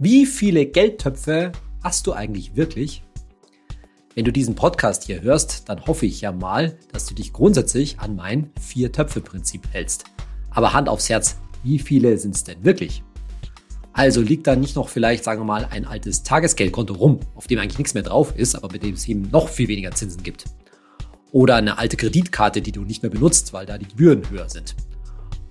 Wie 0.00 0.26
viele 0.26 0.64
Geldtöpfe 0.64 1.50
hast 1.82 2.06
du 2.06 2.12
eigentlich 2.12 2.54
wirklich? 2.54 3.02
Wenn 4.14 4.24
du 4.24 4.30
diesen 4.30 4.54
Podcast 4.54 5.02
hier 5.02 5.22
hörst, 5.22 5.68
dann 5.68 5.84
hoffe 5.84 6.06
ich 6.06 6.20
ja 6.20 6.30
mal, 6.30 6.78
dass 6.92 7.06
du 7.06 7.16
dich 7.16 7.32
grundsätzlich 7.32 7.98
an 7.98 8.14
mein 8.14 8.52
Vier-Töpfe-Prinzip 8.60 9.66
hältst. 9.72 10.04
Aber 10.50 10.72
Hand 10.72 10.88
aufs 10.88 11.08
Herz, 11.08 11.38
wie 11.64 11.80
viele 11.80 12.16
sind 12.16 12.36
es 12.36 12.44
denn 12.44 12.62
wirklich? 12.62 13.02
Also 13.92 14.20
liegt 14.20 14.46
da 14.46 14.54
nicht 14.54 14.76
noch 14.76 14.88
vielleicht, 14.88 15.24
sagen 15.24 15.40
wir 15.40 15.46
mal, 15.46 15.64
ein 15.64 15.84
altes 15.84 16.22
Tagesgeldkonto 16.22 16.94
rum, 16.94 17.18
auf 17.34 17.48
dem 17.48 17.58
eigentlich 17.58 17.78
nichts 17.78 17.94
mehr 17.94 18.04
drauf 18.04 18.36
ist, 18.36 18.54
aber 18.54 18.68
bei 18.68 18.78
dem 18.78 18.94
es 18.94 19.08
eben 19.08 19.28
noch 19.32 19.48
viel 19.48 19.66
weniger 19.66 19.90
Zinsen 19.90 20.22
gibt. 20.22 20.44
Oder 21.32 21.56
eine 21.56 21.76
alte 21.76 21.96
Kreditkarte, 21.96 22.62
die 22.62 22.70
du 22.70 22.82
nicht 22.82 23.02
mehr 23.02 23.10
benutzt, 23.10 23.52
weil 23.52 23.66
da 23.66 23.78
die 23.78 23.88
Gebühren 23.88 24.30
höher 24.30 24.48
sind. 24.48 24.76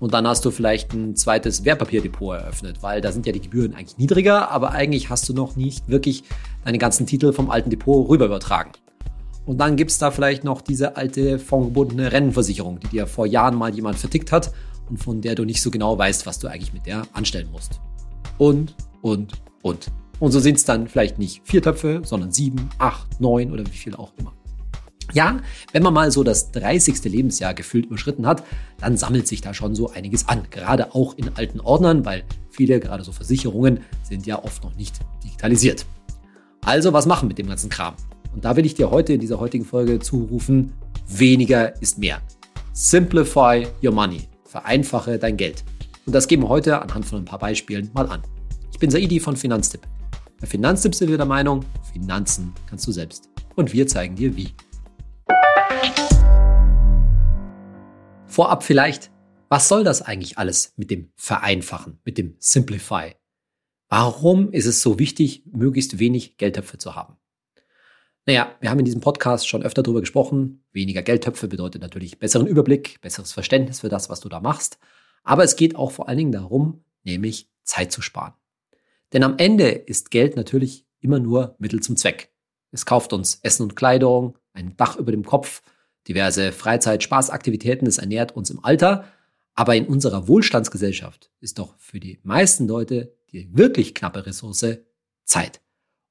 Und 0.00 0.14
dann 0.14 0.26
hast 0.26 0.44
du 0.44 0.50
vielleicht 0.50 0.92
ein 0.92 1.16
zweites 1.16 1.64
Wertpapierdepot 1.64 2.36
eröffnet, 2.36 2.82
weil 2.82 3.00
da 3.00 3.10
sind 3.10 3.26
ja 3.26 3.32
die 3.32 3.40
Gebühren 3.40 3.74
eigentlich 3.74 3.98
niedriger, 3.98 4.50
aber 4.50 4.70
eigentlich 4.70 5.10
hast 5.10 5.28
du 5.28 5.34
noch 5.34 5.56
nicht 5.56 5.88
wirklich 5.88 6.24
deine 6.64 6.78
ganzen 6.78 7.06
Titel 7.06 7.32
vom 7.32 7.50
alten 7.50 7.70
Depot 7.70 8.08
rüber 8.08 8.26
übertragen. 8.26 8.72
Und 9.44 9.58
dann 9.58 9.76
gibt's 9.76 9.98
da 9.98 10.10
vielleicht 10.10 10.44
noch 10.44 10.60
diese 10.60 10.96
alte 10.96 11.38
fondgebundene 11.38 12.12
Rennenversicherung, 12.12 12.80
die 12.80 12.88
dir 12.88 13.06
vor 13.06 13.26
Jahren 13.26 13.54
mal 13.54 13.74
jemand 13.74 13.96
vertickt 13.96 14.30
hat 14.30 14.52
und 14.90 14.98
von 14.98 15.20
der 15.20 15.34
du 15.34 15.44
nicht 15.44 15.62
so 15.62 15.70
genau 15.70 15.96
weißt, 15.96 16.26
was 16.26 16.38
du 16.38 16.48
eigentlich 16.48 16.72
mit 16.72 16.86
der 16.86 17.04
anstellen 17.12 17.50
musst. 17.50 17.80
Und, 18.36 18.74
und, 19.00 19.32
und. 19.62 19.86
Und 20.20 20.32
so 20.32 20.40
sind 20.40 20.56
es 20.56 20.64
dann 20.64 20.86
vielleicht 20.86 21.18
nicht 21.18 21.40
vier 21.44 21.62
Töpfe, 21.62 22.02
sondern 22.04 22.30
sieben, 22.30 22.68
acht, 22.78 23.20
neun 23.20 23.52
oder 23.52 23.64
wie 23.66 23.76
viel 23.76 23.94
auch 23.94 24.12
immer. 24.18 24.34
Ja, 25.12 25.40
wenn 25.72 25.82
man 25.82 25.94
mal 25.94 26.10
so 26.10 26.22
das 26.22 26.50
30. 26.52 27.04
Lebensjahr 27.04 27.54
gefühlt 27.54 27.86
überschritten 27.86 28.26
hat, 28.26 28.44
dann 28.78 28.96
sammelt 28.96 29.26
sich 29.26 29.40
da 29.40 29.54
schon 29.54 29.74
so 29.74 29.90
einiges 29.90 30.28
an. 30.28 30.42
Gerade 30.50 30.94
auch 30.94 31.16
in 31.16 31.30
alten 31.36 31.60
Ordnern, 31.60 32.04
weil 32.04 32.24
viele, 32.50 32.78
gerade 32.78 33.04
so 33.04 33.12
Versicherungen, 33.12 33.80
sind 34.02 34.26
ja 34.26 34.42
oft 34.42 34.62
noch 34.62 34.74
nicht 34.76 35.00
digitalisiert. 35.24 35.86
Also, 36.60 36.92
was 36.92 37.06
machen 37.06 37.28
mit 37.28 37.38
dem 37.38 37.46
ganzen 37.46 37.70
Kram? 37.70 37.94
Und 38.34 38.44
da 38.44 38.56
will 38.56 38.66
ich 38.66 38.74
dir 38.74 38.90
heute 38.90 39.14
in 39.14 39.20
dieser 39.20 39.40
heutigen 39.40 39.64
Folge 39.64 39.98
zurufen, 39.98 40.74
weniger 41.06 41.80
ist 41.80 41.98
mehr. 41.98 42.20
Simplify 42.72 43.66
your 43.82 43.92
money. 43.92 44.28
Vereinfache 44.44 45.18
dein 45.18 45.36
Geld. 45.36 45.64
Und 46.06 46.14
das 46.14 46.28
geben 46.28 46.42
wir 46.42 46.48
heute 46.48 46.80
anhand 46.80 47.06
von 47.06 47.18
ein 47.18 47.24
paar 47.24 47.38
Beispielen 47.38 47.90
mal 47.94 48.06
an. 48.08 48.22
Ich 48.72 48.78
bin 48.78 48.90
Saidi 48.90 49.20
von 49.20 49.36
Finanztipp. 49.36 49.80
Bei 50.40 50.46
Finanztipp 50.46 50.94
sind 50.94 51.10
wir 51.10 51.16
der 51.16 51.26
Meinung, 51.26 51.64
Finanzen 51.92 52.52
kannst 52.68 52.86
du 52.86 52.92
selbst. 52.92 53.28
Und 53.56 53.72
wir 53.72 53.86
zeigen 53.88 54.14
dir 54.14 54.36
wie. 54.36 54.54
Vorab 58.38 58.62
vielleicht, 58.62 59.10
was 59.48 59.66
soll 59.66 59.82
das 59.82 60.00
eigentlich 60.00 60.38
alles 60.38 60.72
mit 60.76 60.92
dem 60.92 61.10
Vereinfachen, 61.16 61.98
mit 62.04 62.18
dem 62.18 62.36
Simplify? 62.38 63.16
Warum 63.88 64.52
ist 64.52 64.66
es 64.66 64.80
so 64.80 65.00
wichtig, 65.00 65.42
möglichst 65.50 65.98
wenig 65.98 66.36
Geldtöpfe 66.36 66.78
zu 66.78 66.94
haben? 66.94 67.16
Naja, 68.26 68.54
wir 68.60 68.70
haben 68.70 68.78
in 68.78 68.84
diesem 68.84 69.00
Podcast 69.00 69.48
schon 69.48 69.64
öfter 69.64 69.82
darüber 69.82 69.98
gesprochen. 69.98 70.62
Weniger 70.70 71.02
Geldtöpfe 71.02 71.48
bedeutet 71.48 71.82
natürlich 71.82 72.20
besseren 72.20 72.46
Überblick, 72.46 73.00
besseres 73.00 73.32
Verständnis 73.32 73.80
für 73.80 73.88
das, 73.88 74.08
was 74.08 74.20
du 74.20 74.28
da 74.28 74.38
machst. 74.38 74.78
Aber 75.24 75.42
es 75.42 75.56
geht 75.56 75.74
auch 75.74 75.90
vor 75.90 76.08
allen 76.08 76.18
Dingen 76.18 76.30
darum, 76.30 76.84
nämlich 77.02 77.50
Zeit 77.64 77.90
zu 77.90 78.02
sparen. 78.02 78.34
Denn 79.12 79.24
am 79.24 79.36
Ende 79.38 79.70
ist 79.70 80.12
Geld 80.12 80.36
natürlich 80.36 80.86
immer 81.00 81.18
nur 81.18 81.56
Mittel 81.58 81.80
zum 81.80 81.96
Zweck. 81.96 82.32
Es 82.70 82.86
kauft 82.86 83.12
uns 83.12 83.40
Essen 83.42 83.64
und 83.64 83.74
Kleidung, 83.74 84.38
ein 84.52 84.76
Dach 84.76 84.96
über 84.96 85.10
dem 85.10 85.24
Kopf, 85.24 85.60
diverse 86.08 86.52
Freizeit, 86.52 87.02
Spaßaktivitäten, 87.02 87.86
es 87.86 87.98
ernährt 87.98 88.34
uns 88.34 88.50
im 88.50 88.64
Alter. 88.64 89.04
Aber 89.54 89.74
in 89.74 89.86
unserer 89.86 90.28
Wohlstandsgesellschaft 90.28 91.30
ist 91.40 91.58
doch 91.58 91.74
für 91.78 92.00
die 92.00 92.20
meisten 92.22 92.66
Leute 92.66 93.14
die 93.32 93.48
wirklich 93.56 93.94
knappe 93.94 94.24
Ressource 94.26 94.78
Zeit. 95.24 95.60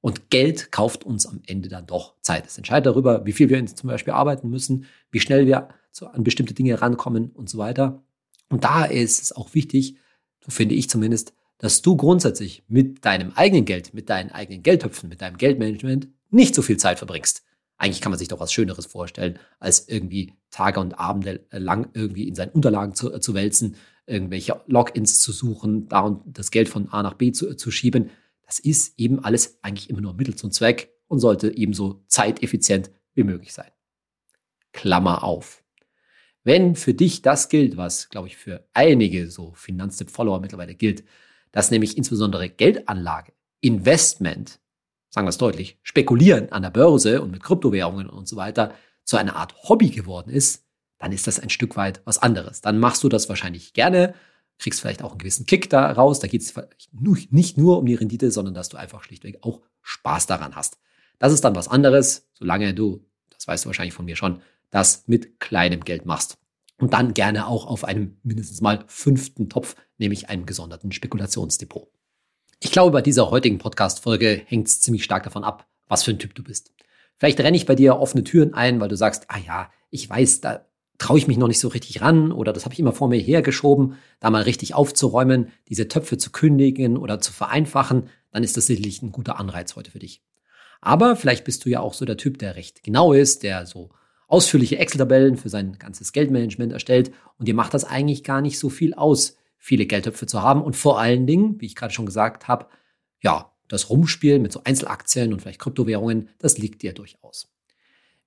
Und 0.00 0.30
Geld 0.30 0.70
kauft 0.70 1.04
uns 1.04 1.26
am 1.26 1.40
Ende 1.46 1.68
dann 1.68 1.86
doch 1.86 2.14
Zeit. 2.20 2.46
Es 2.46 2.56
entscheidet 2.56 2.86
darüber, 2.86 3.26
wie 3.26 3.32
viel 3.32 3.48
wir 3.48 3.64
zum 3.66 3.88
Beispiel 3.88 4.12
arbeiten 4.12 4.48
müssen, 4.48 4.86
wie 5.10 5.20
schnell 5.20 5.46
wir 5.46 5.68
an 6.00 6.22
bestimmte 6.22 6.54
Dinge 6.54 6.80
rankommen 6.80 7.30
und 7.32 7.50
so 7.50 7.58
weiter. 7.58 8.04
Und 8.48 8.62
da 8.62 8.84
ist 8.84 9.20
es 9.20 9.32
auch 9.32 9.54
wichtig, 9.54 9.96
so 10.40 10.52
finde 10.52 10.76
ich 10.76 10.88
zumindest, 10.88 11.34
dass 11.58 11.82
du 11.82 11.96
grundsätzlich 11.96 12.62
mit 12.68 13.04
deinem 13.04 13.32
eigenen 13.32 13.64
Geld, 13.64 13.92
mit 13.92 14.08
deinen 14.08 14.30
eigenen 14.30 14.62
Geldtöpfen, 14.62 15.08
mit 15.08 15.20
deinem 15.20 15.38
Geldmanagement 15.38 16.06
nicht 16.30 16.54
so 16.54 16.62
viel 16.62 16.76
Zeit 16.76 16.98
verbringst. 16.98 17.42
Eigentlich 17.78 18.00
kann 18.00 18.10
man 18.10 18.18
sich 18.18 18.28
doch 18.28 18.40
was 18.40 18.52
Schöneres 18.52 18.86
vorstellen, 18.86 19.38
als 19.60 19.88
irgendwie 19.88 20.34
Tage 20.50 20.80
und 20.80 20.98
Abende 20.98 21.46
lang 21.52 21.90
irgendwie 21.94 22.26
in 22.26 22.34
seinen 22.34 22.50
Unterlagen 22.50 22.94
zu, 22.94 23.14
äh, 23.14 23.20
zu 23.20 23.34
wälzen, 23.34 23.76
irgendwelche 24.06 24.60
Logins 24.66 25.20
zu 25.20 25.32
suchen, 25.32 25.88
da 25.88 26.00
und 26.00 26.22
das 26.26 26.50
Geld 26.50 26.68
von 26.68 26.88
A 26.88 27.02
nach 27.02 27.14
B 27.14 27.30
zu, 27.30 27.54
zu 27.54 27.70
schieben. 27.70 28.10
Das 28.46 28.58
ist 28.58 28.98
eben 28.98 29.22
alles 29.24 29.58
eigentlich 29.62 29.90
immer 29.90 30.00
nur 30.00 30.14
Mittel 30.14 30.34
zum 30.34 30.50
Zweck 30.50 30.92
und 31.06 31.20
sollte 31.20 31.56
ebenso 31.56 32.02
zeiteffizient 32.08 32.90
wie 33.14 33.22
möglich 33.22 33.52
sein. 33.52 33.70
Klammer 34.72 35.22
auf. 35.22 35.62
Wenn 36.44 36.74
für 36.74 36.94
dich 36.94 37.22
das 37.22 37.48
gilt, 37.48 37.76
was, 37.76 38.08
glaube 38.08 38.28
ich, 38.28 38.36
für 38.36 38.66
einige 38.72 39.30
so 39.30 39.52
Finanztipp-Follower 39.54 40.40
mittlerweile 40.40 40.74
gilt, 40.74 41.04
dass 41.52 41.70
nämlich 41.70 41.96
insbesondere 41.96 42.48
Geldanlage, 42.48 43.32
Investment 43.60 44.60
sagen 45.10 45.26
wir 45.26 45.30
es 45.30 45.38
deutlich, 45.38 45.78
spekulieren 45.82 46.52
an 46.52 46.62
der 46.62 46.70
Börse 46.70 47.22
und 47.22 47.30
mit 47.30 47.42
Kryptowährungen 47.42 48.08
und 48.08 48.28
so 48.28 48.36
weiter 48.36 48.74
zu 49.04 49.16
einer 49.16 49.36
Art 49.36 49.54
Hobby 49.68 49.90
geworden 49.90 50.30
ist, 50.30 50.66
dann 50.98 51.12
ist 51.12 51.26
das 51.26 51.40
ein 51.40 51.50
Stück 51.50 51.76
weit 51.76 52.02
was 52.04 52.18
anderes. 52.18 52.60
Dann 52.60 52.78
machst 52.78 53.02
du 53.04 53.08
das 53.08 53.28
wahrscheinlich 53.28 53.72
gerne, 53.72 54.14
kriegst 54.58 54.80
vielleicht 54.80 55.02
auch 55.02 55.10
einen 55.10 55.18
gewissen 55.18 55.46
Kick 55.46 55.70
da 55.70 55.90
raus. 55.92 56.18
Da 56.20 56.26
geht 56.26 56.42
es 56.42 56.54
nicht 57.30 57.56
nur 57.56 57.78
um 57.78 57.86
die 57.86 57.94
Rendite, 57.94 58.30
sondern 58.30 58.54
dass 58.54 58.68
du 58.68 58.76
einfach 58.76 59.02
schlichtweg 59.02 59.38
auch 59.42 59.62
Spaß 59.82 60.26
daran 60.26 60.56
hast. 60.56 60.78
Das 61.18 61.32
ist 61.32 61.44
dann 61.44 61.54
was 61.54 61.68
anderes, 61.68 62.28
solange 62.34 62.74
du, 62.74 63.04
das 63.30 63.46
weißt 63.46 63.64
du 63.64 63.68
wahrscheinlich 63.68 63.94
von 63.94 64.04
mir 64.04 64.16
schon, 64.16 64.42
das 64.70 65.04
mit 65.06 65.40
kleinem 65.40 65.84
Geld 65.84 66.04
machst. 66.04 66.38
Und 66.76 66.92
dann 66.92 67.14
gerne 67.14 67.46
auch 67.48 67.66
auf 67.66 67.84
einem 67.84 68.18
mindestens 68.22 68.60
mal 68.60 68.84
fünften 68.86 69.48
Topf, 69.48 69.74
nämlich 69.96 70.28
einem 70.28 70.46
gesonderten 70.46 70.92
Spekulationsdepot. 70.92 71.88
Ich 72.60 72.72
glaube, 72.72 72.90
bei 72.90 73.02
dieser 73.02 73.30
heutigen 73.30 73.58
Podcast-Folge 73.58 74.42
hängt 74.46 74.66
es 74.66 74.80
ziemlich 74.80 75.04
stark 75.04 75.22
davon 75.22 75.44
ab, 75.44 75.68
was 75.86 76.02
für 76.02 76.10
ein 76.10 76.18
Typ 76.18 76.34
du 76.34 76.42
bist. 76.42 76.72
Vielleicht 77.16 77.38
renne 77.38 77.56
ich 77.56 77.66
bei 77.66 77.76
dir 77.76 77.98
offene 77.98 78.24
Türen 78.24 78.52
ein, 78.52 78.80
weil 78.80 78.88
du 78.88 78.96
sagst, 78.96 79.26
ah 79.28 79.38
ja, 79.38 79.70
ich 79.90 80.10
weiß, 80.10 80.40
da 80.40 80.66
traue 80.98 81.18
ich 81.18 81.28
mich 81.28 81.36
noch 81.36 81.46
nicht 81.46 81.60
so 81.60 81.68
richtig 81.68 82.00
ran 82.00 82.32
oder 82.32 82.52
das 82.52 82.64
habe 82.64 82.72
ich 82.72 82.80
immer 82.80 82.92
vor 82.92 83.08
mir 83.08 83.20
hergeschoben, 83.20 83.94
da 84.18 84.30
mal 84.30 84.42
richtig 84.42 84.74
aufzuräumen, 84.74 85.52
diese 85.68 85.86
Töpfe 85.86 86.18
zu 86.18 86.30
kündigen 86.32 86.96
oder 86.96 87.20
zu 87.20 87.32
vereinfachen, 87.32 88.08
dann 88.32 88.42
ist 88.42 88.56
das 88.56 88.66
sicherlich 88.66 89.02
ein 89.02 89.12
guter 89.12 89.38
Anreiz 89.38 89.76
heute 89.76 89.92
für 89.92 90.00
dich. 90.00 90.24
Aber 90.80 91.14
vielleicht 91.14 91.44
bist 91.44 91.64
du 91.64 91.70
ja 91.70 91.78
auch 91.78 91.94
so 91.94 92.04
der 92.04 92.16
Typ, 92.16 92.38
der 92.38 92.56
recht 92.56 92.82
genau 92.82 93.12
ist, 93.12 93.44
der 93.44 93.66
so 93.66 93.90
ausführliche 94.26 94.78
Excel-Tabellen 94.78 95.36
für 95.36 95.48
sein 95.48 95.78
ganzes 95.78 96.12
Geldmanagement 96.12 96.72
erstellt 96.72 97.12
und 97.38 97.46
dir 97.46 97.54
macht 97.54 97.74
das 97.74 97.84
eigentlich 97.84 98.24
gar 98.24 98.40
nicht 98.40 98.58
so 98.58 98.68
viel 98.68 98.94
aus, 98.94 99.36
viele 99.58 99.86
Geldtöpfe 99.86 100.26
zu 100.26 100.42
haben 100.42 100.62
und 100.62 100.76
vor 100.76 100.98
allen 100.98 101.26
Dingen, 101.26 101.60
wie 101.60 101.66
ich 101.66 101.76
gerade 101.76 101.92
schon 101.92 102.06
gesagt 102.06 102.48
habe, 102.48 102.66
ja, 103.20 103.52
das 103.68 103.90
Rumspielen 103.90 104.40
mit 104.40 104.52
so 104.52 104.62
Einzelaktien 104.64 105.32
und 105.32 105.42
vielleicht 105.42 105.60
Kryptowährungen, 105.60 106.30
das 106.38 106.56
liegt 106.58 106.82
dir 106.82 106.94
durchaus. 106.94 107.52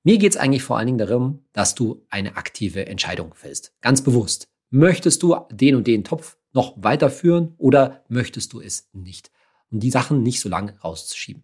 Mir 0.03 0.17
geht 0.17 0.31
es 0.31 0.37
eigentlich 0.37 0.63
vor 0.63 0.77
allen 0.77 0.87
Dingen 0.87 0.97
darum, 0.97 1.45
dass 1.53 1.75
du 1.75 2.05
eine 2.09 2.35
aktive 2.35 2.85
Entscheidung 2.85 3.33
fällst. 3.33 3.73
Ganz 3.81 4.03
bewusst. 4.03 4.49
Möchtest 4.69 5.21
du 5.23 5.35
den 5.51 5.75
und 5.75 5.87
den 5.87 6.03
Topf 6.03 6.37
noch 6.53 6.73
weiterführen 6.77 7.53
oder 7.57 8.03
möchtest 8.07 8.53
du 8.53 8.61
es 8.61 8.89
nicht? 8.93 9.31
Und 9.69 9.81
die 9.81 9.91
Sachen 9.91 10.23
nicht 10.23 10.41
so 10.41 10.49
lange 10.49 10.77
rauszuschieben. 10.79 11.43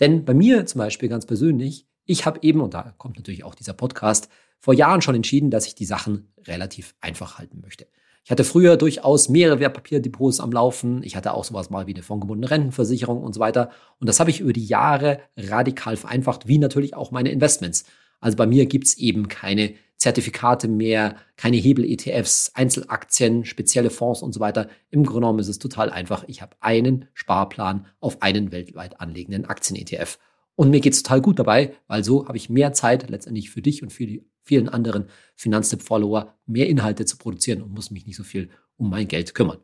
Denn 0.00 0.24
bei 0.24 0.34
mir 0.34 0.66
zum 0.66 0.80
Beispiel 0.80 1.08
ganz 1.08 1.24
persönlich, 1.24 1.86
ich 2.04 2.26
habe 2.26 2.40
eben, 2.42 2.60
und 2.60 2.74
da 2.74 2.94
kommt 2.98 3.16
natürlich 3.16 3.44
auch 3.44 3.54
dieser 3.54 3.74
Podcast, 3.74 4.28
vor 4.58 4.74
Jahren 4.74 5.02
schon 5.02 5.14
entschieden, 5.14 5.50
dass 5.50 5.66
ich 5.66 5.74
die 5.74 5.84
Sachen 5.84 6.32
relativ 6.46 6.94
einfach 7.00 7.38
halten 7.38 7.60
möchte. 7.60 7.86
Ich 8.24 8.30
hatte 8.30 8.44
früher 8.44 8.78
durchaus 8.78 9.28
mehrere 9.28 9.60
Wertpapierdepots 9.60 10.40
am 10.40 10.50
Laufen. 10.50 11.02
Ich 11.02 11.14
hatte 11.14 11.34
auch 11.34 11.44
sowas 11.44 11.68
mal 11.68 11.86
wie 11.86 11.92
eine 11.94 12.02
fondgebundene 12.02 12.50
Rentenversicherung 12.50 13.22
und 13.22 13.34
so 13.34 13.40
weiter. 13.40 13.70
Und 14.00 14.08
das 14.08 14.18
habe 14.18 14.30
ich 14.30 14.40
über 14.40 14.54
die 14.54 14.64
Jahre 14.64 15.20
radikal 15.36 15.98
vereinfacht, 15.98 16.48
wie 16.48 16.56
natürlich 16.56 16.94
auch 16.94 17.10
meine 17.10 17.30
Investments. 17.30 17.84
Also 18.20 18.38
bei 18.38 18.46
mir 18.46 18.64
gibt's 18.64 18.94
eben 18.94 19.28
keine 19.28 19.74
Zertifikate 19.98 20.68
mehr, 20.68 21.16
keine 21.36 21.58
Hebel-ETFs, 21.58 22.52
Einzelaktien, 22.54 23.44
spezielle 23.44 23.90
Fonds 23.90 24.22
und 24.22 24.32
so 24.32 24.40
weiter. 24.40 24.68
Im 24.90 25.04
Grunde 25.04 25.20
genommen 25.20 25.38
ist 25.40 25.48
es 25.48 25.58
total 25.58 25.90
einfach. 25.90 26.24
Ich 26.26 26.40
habe 26.40 26.56
einen 26.60 27.08
Sparplan 27.12 27.86
auf 28.00 28.22
einen 28.22 28.52
weltweit 28.52 29.00
anlegenden 29.02 29.44
Aktien-ETF. 29.44 30.18
Und 30.56 30.70
mir 30.70 30.80
geht's 30.80 31.02
total 31.02 31.20
gut 31.20 31.38
dabei, 31.38 31.74
weil 31.88 32.04
so 32.04 32.28
habe 32.28 32.36
ich 32.36 32.48
mehr 32.48 32.72
Zeit 32.72 33.10
letztendlich 33.10 33.50
für 33.50 33.62
dich 33.62 33.82
und 33.82 33.92
für 33.92 34.06
die 34.06 34.24
vielen 34.42 34.68
anderen 34.68 35.06
Finanztipp-Follower 35.36 36.34
mehr 36.46 36.68
Inhalte 36.68 37.06
zu 37.06 37.16
produzieren 37.16 37.62
und 37.62 37.72
muss 37.72 37.90
mich 37.90 38.06
nicht 38.06 38.16
so 38.16 38.24
viel 38.24 38.50
um 38.76 38.90
mein 38.90 39.08
Geld 39.08 39.34
kümmern. 39.34 39.58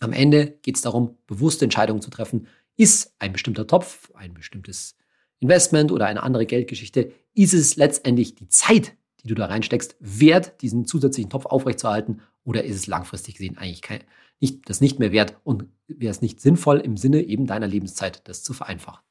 Am 0.00 0.12
Ende 0.12 0.58
geht 0.62 0.76
es 0.76 0.82
darum, 0.82 1.18
bewusste 1.26 1.64
Entscheidungen 1.64 2.02
zu 2.02 2.10
treffen. 2.10 2.48
Ist 2.76 3.14
ein 3.18 3.32
bestimmter 3.32 3.66
Topf, 3.66 4.10
ein 4.14 4.34
bestimmtes 4.34 4.96
Investment 5.40 5.92
oder 5.92 6.06
eine 6.06 6.22
andere 6.22 6.46
Geldgeschichte, 6.46 7.12
ist 7.34 7.54
es 7.54 7.76
letztendlich 7.76 8.34
die 8.34 8.48
Zeit, 8.48 8.96
die 9.22 9.28
du 9.28 9.34
da 9.34 9.46
reinsteckst, 9.46 9.96
wert, 10.00 10.62
diesen 10.62 10.86
zusätzlichen 10.86 11.30
Topf 11.30 11.46
aufrechtzuerhalten 11.46 12.22
oder 12.44 12.64
ist 12.64 12.76
es 12.76 12.86
langfristig 12.86 13.36
gesehen 13.36 13.58
eigentlich 13.58 13.82
kein, 13.82 14.00
nicht, 14.40 14.68
das 14.68 14.80
nicht 14.80 14.98
mehr 14.98 15.12
wert 15.12 15.38
und 15.44 15.66
wäre 15.86 16.10
es 16.10 16.22
nicht 16.22 16.40
sinnvoll, 16.40 16.80
im 16.80 16.96
Sinne 16.96 17.22
eben 17.22 17.46
deiner 17.46 17.66
Lebenszeit 17.66 18.26
das 18.28 18.42
zu 18.42 18.52
vereinfachen. 18.52 19.02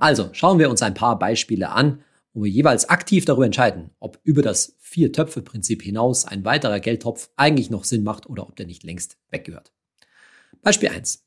Also 0.00 0.28
schauen 0.32 0.58
wir 0.58 0.70
uns 0.70 0.82
ein 0.82 0.94
paar 0.94 1.18
Beispiele 1.18 1.70
an, 1.70 2.02
wo 2.34 2.44
wir 2.44 2.50
jeweils 2.50 2.88
aktiv 2.88 3.24
darüber 3.24 3.46
entscheiden, 3.46 3.90
ob 4.00 4.18
über 4.24 4.42
das 4.42 4.76
Vier-Töpfe-Prinzip 4.80 5.82
hinaus 5.82 6.24
ein 6.24 6.44
weiterer 6.44 6.80
Geldtopf 6.80 7.30
eigentlich 7.36 7.70
noch 7.70 7.84
Sinn 7.84 8.02
macht 8.02 8.28
oder 8.28 8.42
ob 8.42 8.56
der 8.56 8.66
nicht 8.66 8.82
längst 8.82 9.16
weggehört. 9.30 9.72
Beispiel 10.62 10.90
1. 10.90 11.24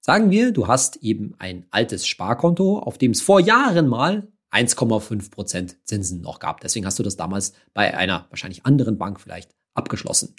Sagen 0.00 0.30
wir, 0.30 0.52
du 0.52 0.66
hast 0.66 0.96
eben 0.96 1.34
ein 1.38 1.66
altes 1.70 2.06
Sparkonto, 2.06 2.78
auf 2.78 2.98
dem 2.98 3.12
es 3.12 3.20
vor 3.20 3.40
Jahren 3.40 3.86
mal 3.86 4.28
1,5% 4.50 5.76
Zinsen 5.84 6.20
noch 6.20 6.40
gab. 6.40 6.60
Deswegen 6.60 6.86
hast 6.86 6.98
du 6.98 7.02
das 7.02 7.16
damals 7.16 7.52
bei 7.74 7.96
einer 7.96 8.26
wahrscheinlich 8.30 8.66
anderen 8.66 8.98
Bank 8.98 9.20
vielleicht 9.20 9.54
abgeschlossen. 9.74 10.34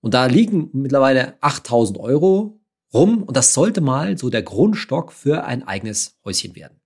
Und 0.00 0.14
da 0.14 0.26
liegen 0.26 0.70
mittlerweile 0.72 1.42
8000 1.42 1.98
Euro 1.98 2.60
rum 2.92 3.22
und 3.24 3.36
das 3.36 3.54
sollte 3.54 3.80
mal 3.80 4.16
so 4.18 4.30
der 4.30 4.42
Grundstock 4.42 5.12
für 5.12 5.44
ein 5.44 5.66
eigenes 5.66 6.18
Häuschen 6.24 6.54
werden. 6.54 6.80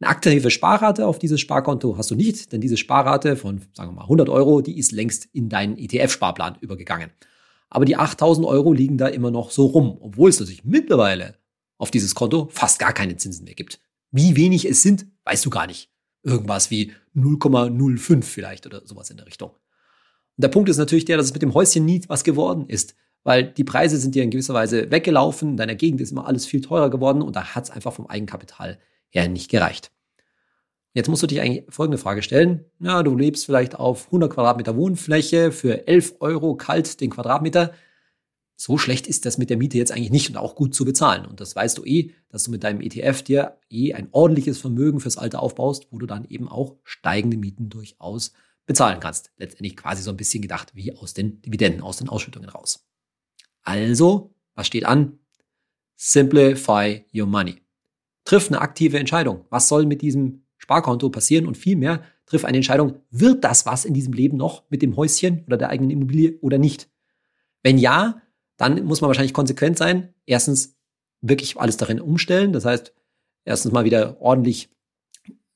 Eine 0.00 0.10
aktive 0.10 0.50
Sparrate 0.50 1.06
auf 1.06 1.18
dieses 1.18 1.40
Sparkonto 1.40 1.96
hast 1.96 2.10
du 2.10 2.14
nicht, 2.14 2.52
denn 2.52 2.60
diese 2.60 2.76
Sparrate 2.76 3.36
von, 3.36 3.62
sagen 3.72 3.90
wir 3.90 3.96
mal, 3.96 4.02
100 4.02 4.28
Euro, 4.28 4.60
die 4.60 4.78
ist 4.78 4.92
längst 4.92 5.28
in 5.32 5.48
deinen 5.48 5.76
ETF-Sparplan 5.76 6.58
übergegangen. 6.60 7.10
Aber 7.68 7.84
die 7.84 7.96
8000 7.96 8.46
Euro 8.46 8.72
liegen 8.72 8.98
da 8.98 9.08
immer 9.08 9.30
noch 9.30 9.50
so 9.50 9.66
rum, 9.66 9.96
obwohl 10.00 10.30
es 10.30 10.40
natürlich 10.40 10.64
mittlerweile 10.64 11.36
auf 11.78 11.90
dieses 11.90 12.14
Konto 12.14 12.48
fast 12.50 12.78
gar 12.78 12.92
keine 12.92 13.16
Zinsen 13.16 13.44
mehr 13.44 13.54
gibt. 13.54 13.80
Wie 14.10 14.36
wenig 14.36 14.64
es 14.64 14.82
sind, 14.82 15.06
weißt 15.24 15.44
du 15.44 15.50
gar 15.50 15.66
nicht. 15.66 15.90
Irgendwas 16.22 16.70
wie 16.70 16.92
0,05 17.16 18.22
vielleicht 18.22 18.66
oder 18.66 18.86
sowas 18.86 19.10
in 19.10 19.16
der 19.16 19.26
Richtung. 19.26 19.50
Und 19.50 20.42
der 20.42 20.48
Punkt 20.48 20.68
ist 20.68 20.78
natürlich 20.78 21.04
der, 21.04 21.16
dass 21.16 21.26
es 21.26 21.32
mit 21.32 21.42
dem 21.42 21.54
Häuschen 21.54 21.84
nie 21.84 22.02
was 22.08 22.24
geworden 22.24 22.66
ist, 22.68 22.94
weil 23.22 23.44
die 23.44 23.64
Preise 23.64 23.96
sind 23.96 24.14
dir 24.14 24.22
in 24.22 24.30
gewisser 24.30 24.54
Weise 24.54 24.90
weggelaufen, 24.90 25.50
in 25.50 25.56
deiner 25.56 25.74
Gegend 25.74 26.00
ist 26.00 26.12
immer 26.12 26.26
alles 26.26 26.46
viel 26.46 26.60
teurer 26.60 26.90
geworden 26.90 27.22
und 27.22 27.36
da 27.36 27.54
hat 27.54 27.64
es 27.64 27.70
einfach 27.70 27.92
vom 27.92 28.06
Eigenkapital 28.06 28.78
her 29.14 29.28
nicht 29.28 29.50
gereicht. 29.50 29.90
Jetzt 30.92 31.08
musst 31.08 31.22
du 31.22 31.26
dich 31.26 31.40
eigentlich 31.40 31.64
folgende 31.68 31.98
Frage 31.98 32.22
stellen. 32.22 32.64
Ja, 32.78 33.02
du 33.02 33.16
lebst 33.16 33.46
vielleicht 33.46 33.74
auf 33.74 34.06
100 34.06 34.32
Quadratmeter 34.32 34.76
Wohnfläche 34.76 35.50
für 35.50 35.88
11 35.88 36.16
Euro 36.20 36.54
kalt 36.54 37.00
den 37.00 37.10
Quadratmeter. 37.10 37.72
So 38.56 38.78
schlecht 38.78 39.08
ist 39.08 39.26
das 39.26 39.36
mit 39.36 39.50
der 39.50 39.56
Miete 39.56 39.76
jetzt 39.76 39.90
eigentlich 39.90 40.12
nicht 40.12 40.30
und 40.30 40.36
auch 40.36 40.54
gut 40.54 40.72
zu 40.72 40.84
bezahlen. 40.84 41.26
Und 41.26 41.40
das 41.40 41.56
weißt 41.56 41.78
du 41.78 41.84
eh, 41.84 42.12
dass 42.28 42.44
du 42.44 42.52
mit 42.52 42.62
deinem 42.62 42.80
ETF 42.80 43.22
dir 43.22 43.58
eh 43.68 43.92
ein 43.94 44.08
ordentliches 44.12 44.58
Vermögen 44.58 45.00
fürs 45.00 45.18
Alter 45.18 45.42
aufbaust, 45.42 45.88
wo 45.90 45.98
du 45.98 46.06
dann 46.06 46.24
eben 46.26 46.48
auch 46.48 46.76
steigende 46.84 47.36
Mieten 47.36 47.68
durchaus 47.68 48.32
bezahlen 48.64 49.00
kannst. 49.00 49.32
Letztendlich 49.36 49.76
quasi 49.76 50.02
so 50.02 50.10
ein 50.10 50.16
bisschen 50.16 50.42
gedacht 50.42 50.76
wie 50.76 50.94
aus 50.96 51.12
den 51.12 51.42
Dividenden, 51.42 51.82
aus 51.82 51.96
den 51.96 52.08
Ausschüttungen 52.08 52.48
raus. 52.48 52.86
Also, 53.62 54.32
was 54.54 54.68
steht 54.68 54.86
an? 54.86 55.18
Simplify 55.96 57.04
your 57.12 57.26
money. 57.26 57.63
Triff 58.24 58.48
eine 58.48 58.60
aktive 58.60 58.98
Entscheidung. 58.98 59.44
Was 59.50 59.68
soll 59.68 59.86
mit 59.86 60.02
diesem 60.02 60.44
Sparkonto 60.56 61.10
passieren? 61.10 61.46
Und 61.46 61.56
vielmehr 61.56 62.02
triff 62.26 62.44
eine 62.44 62.56
Entscheidung, 62.56 63.00
wird 63.10 63.44
das 63.44 63.66
was 63.66 63.84
in 63.84 63.94
diesem 63.94 64.12
Leben 64.12 64.36
noch 64.36 64.64
mit 64.70 64.82
dem 64.82 64.96
Häuschen 64.96 65.44
oder 65.46 65.56
der 65.56 65.68
eigenen 65.68 65.90
Immobilie 65.90 66.38
oder 66.40 66.58
nicht? 66.58 66.88
Wenn 67.62 67.78
ja, 67.78 68.22
dann 68.56 68.84
muss 68.84 69.00
man 69.00 69.08
wahrscheinlich 69.08 69.34
konsequent 69.34 69.76
sein. 69.78 70.14
Erstens 70.26 70.76
wirklich 71.20 71.58
alles 71.58 71.76
darin 71.76 72.00
umstellen. 72.00 72.52
Das 72.52 72.64
heißt, 72.64 72.94
erstens 73.44 73.72
mal 73.72 73.84
wieder 73.84 74.20
ordentlich 74.20 74.70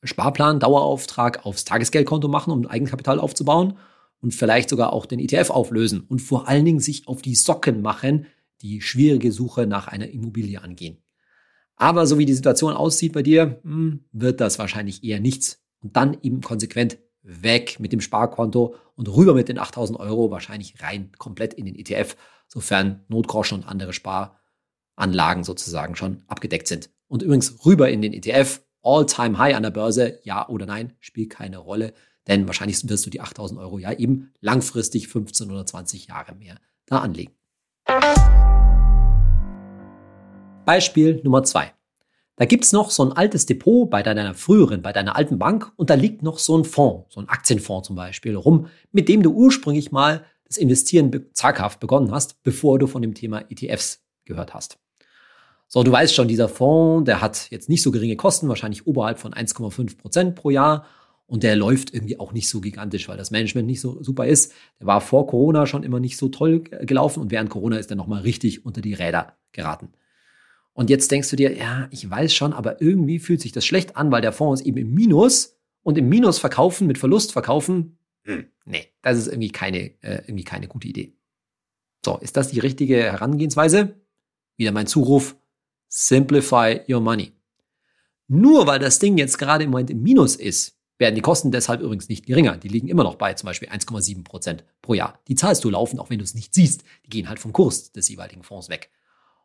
Sparplan, 0.03 0.61
Dauerauftrag 0.61 1.45
aufs 1.45 1.65
Tagesgeldkonto 1.65 2.29
machen, 2.29 2.53
um 2.53 2.67
Eigenkapital 2.67 3.19
aufzubauen 3.19 3.79
und 4.21 4.35
vielleicht 4.35 4.69
sogar 4.69 4.93
auch 4.93 5.07
den 5.07 5.21
ETF 5.21 5.51
auflösen 5.51 6.01
und 6.01 6.21
vor 6.21 6.49
allen 6.49 6.65
Dingen 6.65 6.81
sich 6.81 7.09
auf 7.09 7.23
die 7.23 7.35
Socken 7.35 7.83
machen, 7.83 8.27
die 8.63 8.81
schwierige 8.81 9.33
Suche 9.33 9.67
nach 9.67 9.89
einer 9.89 10.09
Immobilie 10.09 10.61
angehen. 10.61 10.99
Aber 11.79 12.07
so 12.07 12.19
wie 12.19 12.27
die 12.27 12.35
Situation 12.35 12.75
aussieht 12.75 13.13
bei 13.13 13.23
dir, 13.23 13.61
hm, 13.63 14.05
wird 14.13 14.41
das 14.41 14.59
wahrscheinlich 14.59 15.05
eher 15.05 15.21
nichts. 15.21 15.63
Und 15.81 15.97
dann 15.97 16.19
eben 16.23 16.41
konsequent 16.41 16.99
weg 17.23 17.79
mit 17.79 17.93
dem 17.93 18.01
Sparkonto 18.01 18.75
und 18.97 19.09
rüber 19.09 19.33
mit 19.33 19.49
den 19.49 19.59
8000 19.59 19.99
Euro, 19.99 20.31
wahrscheinlich 20.31 20.83
rein 20.83 21.13
komplett 21.19 21.55
in 21.55 21.67
den 21.67 21.77
ETF, 21.77 22.17
sofern 22.49 23.05
Notgroschen 23.09 23.59
und 23.59 23.69
andere 23.69 23.93
Sparanlagen 23.93 25.45
sozusagen 25.45 25.95
schon 25.95 26.25
abgedeckt 26.27 26.67
sind. 26.67 26.91
Und 27.07 27.23
übrigens 27.23 27.65
rüber 27.65 27.89
in 27.89 28.03
den 28.03 28.13
ETF, 28.13 28.61
All-Time 28.83 29.39
High 29.39 29.55
an 29.55 29.63
der 29.63 29.71
Börse, 29.71 30.19
ja 30.25 30.49
oder 30.49 30.67
nein, 30.67 30.95
spielt 30.99 31.31
keine 31.31 31.59
Rolle, 31.59 31.93
denn 32.27 32.47
wahrscheinlich 32.47 32.89
wirst 32.89 33.07
du 33.07 33.11
die 33.11 33.21
8000 33.21 33.61
Euro 33.61 33.79
ja 33.79 33.93
eben 33.93 34.33
langfristig 34.41 35.09
15 35.09 35.51
oder 35.51 35.65
20 35.65 36.09
Jahre 36.09 36.35
mehr 36.35 36.59
da 36.87 36.99
anlegen. 36.99 37.33
Beispiel 40.69 41.23
Nummer 41.25 41.45
zwei. 41.45 41.73
Da 42.37 42.45
gibt's 42.45 42.73
noch 42.73 42.91
so 42.91 43.03
ein 43.03 43.13
altes 43.13 43.47
Depot 43.47 43.89
bei 43.89 44.03
deiner 44.03 44.35
früheren, 44.35 44.83
bei 44.83 44.93
deiner 44.93 45.17
alten 45.17 45.39
Bank 45.39 45.73
und 45.77 45.89
da 45.89 45.95
liegt 45.95 46.23
noch 46.23 46.39
so 46.39 46.59
ein 46.59 46.67
Fonds, 46.67 47.15
so 47.15 47.21
ein 47.21 47.29
Aktienfonds 47.31 47.87
zum 47.87 47.97
Beispiel 47.97 48.37
rum, 48.37 48.67
mit 48.93 49.09
dem 49.09 49.23
du 49.23 49.31
ursprünglich 49.31 49.93
mal 49.93 50.27
das 50.45 50.59
Investieren 50.59 51.25
zaghaft 51.33 51.81
begonnen 51.81 52.13
hast, 52.13 52.43
bevor 52.43 52.79
du 52.79 52.87
von 52.87 53.01
dem 53.01 53.15
Thema 53.15 53.51
ETFs 53.51 54.03
gehört 54.27 54.53
hast. 54.53 54.79
So, 55.69 55.83
du 55.83 55.91
weißt 55.91 56.15
schon, 56.15 56.29
dieser 56.29 56.51
Fonds, 56.51 57.07
der 57.07 57.23
hat 57.23 57.51
jetzt 57.51 57.71
nicht 57.71 57.81
so 57.81 57.91
geringe 57.91 58.17
Kosten, 58.17 58.51
wahrscheinlich 58.51 58.87
oberhalb 58.87 59.19
von 59.19 59.33
1,5 59.33 59.97
Prozent 59.97 60.35
pro 60.35 60.51
Jahr. 60.51 60.85
Und 61.27 61.45
der 61.45 61.57
läuft 61.57 61.95
irgendwie 61.95 62.21
auch 62.21 62.33
nicht 62.33 62.51
so 62.51 62.61
gigantisch, 62.61 63.09
weil 63.09 63.17
das 63.17 63.31
Management 63.31 63.67
nicht 63.67 63.81
so 63.81 64.03
super 64.03 64.27
ist. 64.27 64.53
Der 64.81 64.87
war 64.87 65.01
vor 65.01 65.27
Corona 65.27 65.65
schon 65.65 65.83
immer 65.83 65.99
nicht 65.99 66.19
so 66.19 66.29
toll 66.29 66.61
gelaufen 66.61 67.23
und 67.23 67.31
während 67.31 67.49
Corona 67.49 67.79
ist 67.79 67.91
er 67.91 67.97
nochmal 67.97 68.21
richtig 68.21 68.67
unter 68.67 68.83
die 68.83 68.93
Räder 68.93 69.33
geraten. 69.53 69.93
Und 70.79 70.91
jetzt 70.91 71.11
denkst 71.11 71.29
du 71.31 71.35
dir, 71.35 71.57
ja, 71.57 71.89
ich 71.91 72.09
weiß 72.09 72.33
schon, 72.33 72.53
aber 72.53 72.81
irgendwie 72.81 73.19
fühlt 73.19 73.41
sich 73.41 73.51
das 73.51 73.67
schlecht 73.67 73.97
an, 73.97 74.13
weil 74.13 74.23
der 74.23 74.31
Fonds 74.31 74.61
ist 74.61 74.67
eben 74.69 74.77
im 74.77 74.95
Minus 74.95 75.57
und 75.83 75.99
im 75.99 76.09
Minus 76.09 76.39
verkaufen, 76.39 76.87
mit 76.87 76.99
Verlust 76.99 77.33
verkaufen, 77.33 77.99
hm, 78.23 78.47
nee, 78.65 78.87
das 79.03 79.19
ist 79.19 79.27
irgendwie 79.27 79.51
keine, 79.51 79.79
äh, 80.03 80.23
irgendwie 80.29 80.45
keine 80.45 80.69
gute 80.69 80.87
Idee. 80.87 81.17
So, 82.05 82.19
ist 82.19 82.37
das 82.37 82.51
die 82.51 82.61
richtige 82.61 82.95
Herangehensweise? 82.95 83.97
Wieder 84.57 84.71
mein 84.71 84.87
Zuruf, 84.87 85.35
Simplify 85.89 86.83
your 86.89 87.01
money. 87.01 87.33
Nur 88.29 88.69
weil 88.69 88.79
das 88.79 89.01
Ding 89.01 89.19
jetzt 89.19 89.37
gerade 89.37 89.65
im 89.65 89.71
Moment 89.71 89.91
im 89.91 90.01
Minus 90.01 90.37
ist, 90.37 90.79
werden 90.97 91.17
die 91.17 91.23
Kosten 91.23 91.51
deshalb 91.51 91.81
übrigens 91.81 92.09
nicht 92.09 92.25
geringer. 92.25 92.57
Die 92.57 92.69
liegen 92.69 92.87
immer 92.87 93.03
noch 93.03 93.17
bei 93.17 93.35
zum 93.35 93.49
Beispiel 93.49 93.69
1,7 93.69 94.23
Prozent 94.23 94.65
pro 94.81 94.95
Jahr. 94.95 95.19
Die 95.27 95.35
zahlst 95.35 95.65
du 95.65 95.71
laufend, 95.71 96.01
auch 96.01 96.11
wenn 96.11 96.19
du 96.21 96.25
es 96.25 96.37
nicht 96.37 96.55
siehst. 96.55 96.85
Die 97.05 97.11
gehen 97.11 97.29
halt 97.29 97.41
vom 97.41 97.53
Kurs 97.53 97.91
des 97.91 98.09
jeweiligen 98.09 98.45
Fonds 98.45 98.69
weg. 98.69 98.93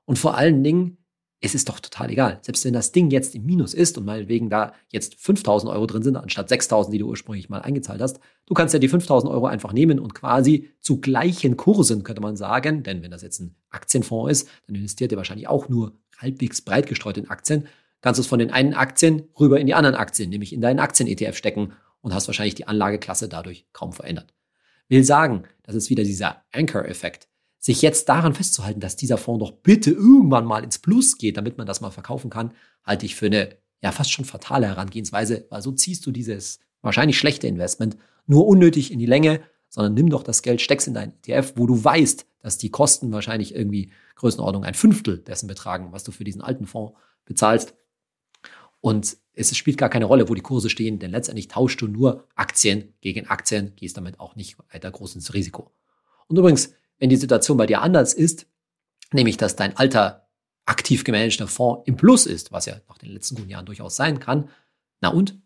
Und 0.05 0.19
vor 0.19 0.37
allen 0.37 0.63
Dingen, 0.63 0.99
es 1.43 1.53
ist 1.53 1.67
doch 1.67 1.81
total 1.81 2.09
egal. 2.09 2.39
Selbst 2.41 2.63
wenn 2.63 2.73
das 2.73 2.93
Ding 2.93 3.11
jetzt 3.11 3.35
im 3.35 3.45
Minus 3.45 3.73
ist 3.73 3.97
und 3.97 4.05
meinetwegen 4.05 4.49
da 4.49 4.73
jetzt 4.89 5.15
5000 5.15 5.69
Euro 5.73 5.85
drin 5.85 6.01
sind, 6.01 6.15
anstatt 6.15 6.47
6000, 6.47 6.93
die 6.93 6.99
du 6.99 7.07
ursprünglich 7.07 7.49
mal 7.49 7.61
eingezahlt 7.61 8.01
hast, 8.01 8.21
du 8.45 8.53
kannst 8.53 8.73
ja 8.73 8.79
die 8.79 8.87
5000 8.87 9.29
Euro 9.29 9.47
einfach 9.47 9.73
nehmen 9.73 9.99
und 9.99 10.15
quasi 10.15 10.69
zu 10.79 11.01
gleichen 11.01 11.57
Kursen, 11.57 12.03
könnte 12.03 12.21
man 12.21 12.37
sagen, 12.37 12.83
denn 12.83 13.03
wenn 13.03 13.11
das 13.11 13.23
jetzt 13.23 13.41
ein 13.41 13.55
Aktienfonds 13.71 14.31
ist, 14.31 14.49
dann 14.67 14.75
investiert 14.75 15.11
ihr 15.11 15.17
wahrscheinlich 15.17 15.49
auch 15.49 15.67
nur 15.67 15.97
halbwegs 16.17 16.61
breit 16.61 16.87
gestreut 16.87 17.17
in 17.17 17.29
Aktien, 17.29 17.67
kannst 17.99 18.19
du 18.19 18.21
es 18.21 18.27
von 18.27 18.39
den 18.39 18.51
einen 18.51 18.73
Aktien 18.73 19.23
rüber 19.37 19.59
in 19.59 19.67
die 19.67 19.73
anderen 19.73 19.97
Aktien, 19.97 20.29
nämlich 20.29 20.53
in 20.53 20.61
deinen 20.61 20.79
Aktien-ETF 20.79 21.35
stecken 21.35 21.73
und 21.99 22.13
hast 22.13 22.27
wahrscheinlich 22.27 22.55
die 22.55 22.67
Anlageklasse 22.67 23.27
dadurch 23.27 23.65
kaum 23.73 23.91
verändert. 23.91 24.33
Will 24.87 25.03
sagen, 25.03 25.43
das 25.63 25.75
ist 25.75 25.89
wieder 25.89 26.03
dieser 26.03 26.43
Anchor-Effekt. 26.53 27.27
Sich 27.63 27.81
jetzt 27.81 28.09
daran 28.09 28.33
festzuhalten, 28.33 28.81
dass 28.81 28.97
dieser 28.97 29.17
Fonds 29.17 29.39
doch 29.39 29.51
bitte 29.51 29.91
irgendwann 29.91 30.43
mal 30.43 30.65
ins 30.65 30.79
Plus 30.79 31.17
geht, 31.17 31.37
damit 31.37 31.57
man 31.57 31.65
das 31.65 31.79
mal 31.79 31.91
verkaufen 31.91 32.29
kann, 32.29 32.51
halte 32.83 33.05
ich 33.05 33.15
für 33.15 33.27
eine 33.27 33.55
ja 33.81 33.93
fast 33.93 34.11
schon 34.11 34.25
fatale 34.25 34.67
Herangehensweise, 34.67 35.45
weil 35.49 35.61
so 35.61 35.71
ziehst 35.71 36.05
du 36.05 36.11
dieses 36.11 36.59
wahrscheinlich 36.81 37.17
schlechte 37.17 37.47
Investment 37.47 37.95
nur 38.27 38.47
unnötig 38.47 38.91
in 38.91 38.99
die 38.99 39.05
Länge, 39.05 39.41
sondern 39.69 39.93
nimm 39.93 40.09
doch 40.09 40.23
das 40.23 40.41
Geld, 40.41 40.59
steck's 40.59 40.87
in 40.87 40.93
dein 40.93 41.13
ETF, 41.23 41.53
wo 41.55 41.65
du 41.65 41.81
weißt, 41.81 42.25
dass 42.41 42.57
die 42.57 42.69
Kosten 42.69 43.13
wahrscheinlich 43.13 43.55
irgendwie 43.55 43.91
Größenordnung 44.15 44.65
ein 44.65 44.73
Fünftel 44.73 45.19
dessen 45.19 45.47
betragen, 45.47 45.93
was 45.93 46.03
du 46.03 46.11
für 46.11 46.25
diesen 46.25 46.41
alten 46.41 46.65
Fonds 46.65 46.93
bezahlst 47.23 47.75
und 48.81 49.15
es 49.33 49.55
spielt 49.55 49.77
gar 49.77 49.87
keine 49.87 50.03
Rolle, 50.03 50.27
wo 50.27 50.35
die 50.35 50.41
Kurse 50.41 50.69
stehen, 50.69 50.99
denn 50.99 51.11
letztendlich 51.11 51.47
tauschst 51.47 51.79
du 51.79 51.87
nur 51.87 52.27
Aktien 52.35 52.93
gegen 52.99 53.27
Aktien, 53.27 53.71
gehst 53.77 53.95
damit 53.95 54.19
auch 54.19 54.35
nicht 54.35 54.57
weiter 54.73 54.91
groß 54.91 55.15
ins 55.15 55.33
Risiko. 55.33 55.71
Und 56.27 56.37
übrigens, 56.37 56.75
wenn 56.99 57.09
die 57.09 57.15
Situation 57.15 57.57
bei 57.57 57.65
dir 57.65 57.81
anders 57.81 58.13
ist, 58.13 58.47
nämlich 59.11 59.37
dass 59.37 59.55
dein 59.55 59.77
alter 59.77 60.29
aktiv 60.65 61.03
gemanagter 61.03 61.47
Fonds 61.47 61.83
im 61.85 61.97
Plus 61.97 62.25
ist, 62.25 62.51
was 62.51 62.65
ja 62.65 62.75
nach 62.87 62.97
den 62.97 63.11
letzten 63.11 63.35
guten 63.35 63.49
Jahren 63.49 63.65
durchaus 63.65 63.95
sein 63.95 64.19
kann, 64.19 64.49
na 65.01 65.09
und? 65.09 65.39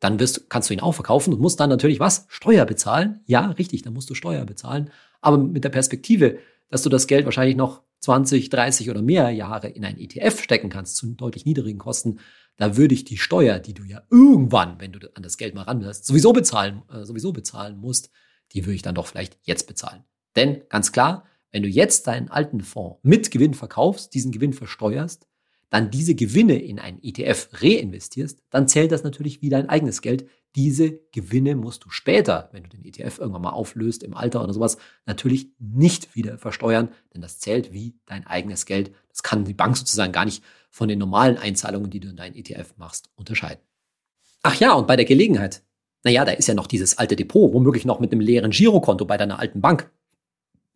Dann 0.00 0.20
wirst, 0.20 0.50
kannst 0.50 0.68
du 0.68 0.74
ihn 0.74 0.80
auch 0.80 0.92
verkaufen 0.92 1.32
und 1.32 1.40
musst 1.40 1.58
dann 1.58 1.70
natürlich 1.70 2.00
was? 2.00 2.26
Steuer 2.28 2.66
bezahlen? 2.66 3.20
Ja, 3.26 3.46
richtig, 3.52 3.82
dann 3.82 3.94
musst 3.94 4.10
du 4.10 4.14
Steuer 4.14 4.44
bezahlen. 4.44 4.90
Aber 5.22 5.38
mit 5.38 5.64
der 5.64 5.70
Perspektive, 5.70 6.38
dass 6.68 6.82
du 6.82 6.90
das 6.90 7.06
Geld 7.06 7.24
wahrscheinlich 7.24 7.56
noch 7.56 7.82
20, 8.00 8.50
30 8.50 8.90
oder 8.90 9.00
mehr 9.00 9.30
Jahre 9.30 9.68
in 9.68 9.84
ein 9.84 9.98
ETF 9.98 10.42
stecken 10.42 10.68
kannst 10.68 10.96
zu 10.96 11.14
deutlich 11.14 11.46
niedrigen 11.46 11.78
Kosten, 11.78 12.18
da 12.56 12.76
würde 12.76 12.94
ich 12.94 13.04
die 13.04 13.16
Steuer, 13.16 13.58
die 13.58 13.74
du 13.74 13.84
ja 13.84 14.02
irgendwann, 14.10 14.80
wenn 14.80 14.92
du 14.92 14.98
an 15.14 15.22
das 15.22 15.36
Geld 15.36 15.54
mal 15.54 15.62
ran 15.62 15.82
willst, 15.82 16.06
sowieso 16.06 16.32
bezahlen, 16.32 16.82
äh, 16.92 17.04
sowieso 17.04 17.32
bezahlen 17.32 17.78
musst, 17.78 18.10
die 18.52 18.64
würde 18.64 18.76
ich 18.76 18.82
dann 18.82 18.94
doch 18.94 19.06
vielleicht 19.06 19.38
jetzt 19.42 19.66
bezahlen. 19.66 20.04
Denn 20.36 20.62
ganz 20.68 20.92
klar, 20.92 21.24
wenn 21.50 21.62
du 21.62 21.68
jetzt 21.68 22.06
deinen 22.06 22.28
alten 22.28 22.60
Fonds 22.60 22.98
mit 23.02 23.30
Gewinn 23.30 23.54
verkaufst, 23.54 24.14
diesen 24.14 24.32
Gewinn 24.32 24.52
versteuerst, 24.52 25.26
dann 25.70 25.90
diese 25.90 26.14
Gewinne 26.14 26.62
in 26.62 26.78
einen 26.78 27.02
ETF 27.02 27.48
reinvestierst, 27.52 28.42
dann 28.50 28.68
zählt 28.68 28.92
das 28.92 29.02
natürlich 29.02 29.42
wie 29.42 29.48
dein 29.48 29.68
eigenes 29.68 30.00
Geld. 30.00 30.28
Diese 30.54 31.00
Gewinne 31.12 31.56
musst 31.56 31.84
du 31.84 31.90
später, 31.90 32.48
wenn 32.52 32.62
du 32.62 32.68
den 32.68 32.84
ETF 32.84 33.18
irgendwann 33.18 33.42
mal 33.42 33.50
auflöst 33.50 34.02
im 34.02 34.14
Alter 34.14 34.42
oder 34.42 34.52
sowas, 34.52 34.78
natürlich 35.06 35.48
nicht 35.58 36.14
wieder 36.14 36.38
versteuern, 36.38 36.88
denn 37.12 37.20
das 37.20 37.40
zählt 37.40 37.72
wie 37.72 37.98
dein 38.06 38.26
eigenes 38.26 38.64
Geld. 38.64 38.92
Das 39.08 39.22
kann 39.22 39.44
die 39.44 39.54
Bank 39.54 39.76
sozusagen 39.76 40.12
gar 40.12 40.24
nicht 40.24 40.42
von 40.70 40.88
den 40.88 40.98
normalen 40.98 41.36
Einzahlungen, 41.36 41.90
die 41.90 42.00
du 42.00 42.08
in 42.08 42.16
deinen 42.16 42.36
ETF 42.36 42.74
machst, 42.76 43.10
unterscheiden. 43.16 43.62
Ach 44.42 44.54
ja, 44.60 44.72
und 44.74 44.86
bei 44.86 44.96
der 44.96 45.04
Gelegenheit. 45.04 45.62
Naja, 46.04 46.24
da 46.24 46.32
ist 46.32 46.46
ja 46.46 46.54
noch 46.54 46.68
dieses 46.68 46.98
alte 46.98 47.16
Depot, 47.16 47.52
womöglich 47.52 47.84
noch 47.84 47.98
mit 47.98 48.12
einem 48.12 48.20
leeren 48.20 48.52
Girokonto 48.52 49.04
bei 49.04 49.16
deiner 49.16 49.40
alten 49.40 49.60
Bank. 49.60 49.90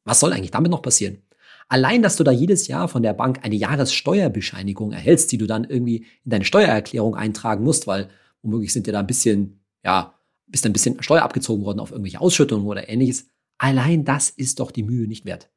Was 0.05 0.21
soll 0.21 0.33
eigentlich 0.33 0.51
damit 0.51 0.71
noch 0.71 0.83
passieren? 0.83 1.23
Allein, 1.69 2.03
dass 2.03 2.17
du 2.17 2.25
da 2.25 2.33
jedes 2.33 2.67
Jahr 2.67 2.89
von 2.89 3.03
der 3.03 3.15
Bank 3.15 3.41
eine 3.45 3.55
Jahressteuerbescheinigung 3.55 4.93
erhältst, 4.93 5.31
die 5.31 5.39
du 5.39 5.47
dann 5.47 5.65
irgendwie 5.65 5.99
in 6.25 6.31
deine 6.31 6.45
Steuererklärung 6.45 7.15
eintragen 7.15 7.63
musst, 7.63 7.87
weil 7.87 8.09
womöglich 8.43 8.73
sind 8.73 8.87
dir 8.89 8.93
da 8.93 9.01
ein 9.01 9.07
bisschen, 9.07 9.63
ja, 9.85 10.15
bist 10.49 10.67
ein 10.67 10.73
bisschen 10.73 11.01
Steuer 11.01 11.23
abgezogen 11.23 11.65
worden 11.65 11.79
auf 11.79 11.93
irgendwelche 11.93 12.21
Ausschüttungen 12.21 12.67
oder 12.67 12.89
ähnliches. 12.89 13.29
Allein 13.59 14.05
das 14.05 14.31
ist 14.31 14.59
doch 14.59 14.73
die 14.73 14.83
Mühe 14.83 15.07
nicht 15.07 15.25
wert. 15.27 15.49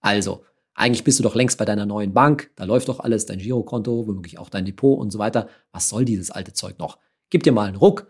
Also, 0.00 0.44
eigentlich 0.74 1.04
bist 1.04 1.18
du 1.18 1.22
doch 1.22 1.34
längst 1.34 1.58
bei 1.58 1.66
deiner 1.66 1.84
neuen 1.84 2.14
Bank, 2.14 2.50
da 2.56 2.64
läuft 2.64 2.88
doch 2.88 3.00
alles, 3.00 3.26
dein 3.26 3.38
Girokonto, 3.38 4.06
womöglich 4.06 4.38
auch 4.38 4.48
dein 4.48 4.64
Depot 4.64 4.98
und 4.98 5.10
so 5.10 5.18
weiter. 5.18 5.48
Was 5.72 5.90
soll 5.90 6.06
dieses 6.06 6.30
alte 6.30 6.54
Zeug 6.54 6.78
noch? 6.78 6.98
Gib 7.28 7.42
dir 7.42 7.52
mal 7.52 7.68
einen 7.68 7.76
Ruck, 7.76 8.06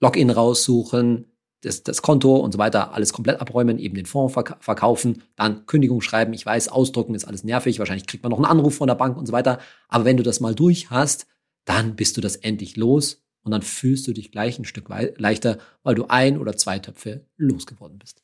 Login 0.00 0.30
raussuchen, 0.30 1.31
das, 1.62 1.82
das 1.82 2.02
Konto 2.02 2.36
und 2.36 2.52
so 2.52 2.58
weiter 2.58 2.92
alles 2.92 3.12
komplett 3.12 3.40
abräumen, 3.40 3.78
eben 3.78 3.94
den 3.94 4.06
Fonds 4.06 4.34
verk 4.34 4.56
verkaufen, 4.60 5.22
dann 5.36 5.64
Kündigung 5.66 6.00
schreiben. 6.00 6.32
Ich 6.32 6.44
weiß, 6.44 6.68
ausdrucken 6.68 7.14
ist 7.14 7.24
alles 7.24 7.44
nervig. 7.44 7.78
Wahrscheinlich 7.78 8.06
kriegt 8.06 8.22
man 8.22 8.30
noch 8.30 8.38
einen 8.38 8.46
Anruf 8.46 8.74
von 8.74 8.88
der 8.88 8.96
Bank 8.96 9.16
und 9.16 9.26
so 9.26 9.32
weiter. 9.32 9.58
Aber 9.88 10.04
wenn 10.04 10.16
du 10.16 10.22
das 10.22 10.40
mal 10.40 10.54
durch 10.54 10.90
hast, 10.90 11.26
dann 11.64 11.94
bist 11.96 12.16
du 12.16 12.20
das 12.20 12.36
endlich 12.36 12.76
los 12.76 13.22
und 13.42 13.52
dann 13.52 13.62
fühlst 13.62 14.06
du 14.06 14.12
dich 14.12 14.32
gleich 14.32 14.58
ein 14.58 14.64
Stück 14.64 14.88
leichter, 15.16 15.58
weil 15.82 15.94
du 15.94 16.06
ein 16.08 16.38
oder 16.38 16.56
zwei 16.56 16.78
Töpfe 16.78 17.26
losgeworden 17.36 17.98
bist. 17.98 18.22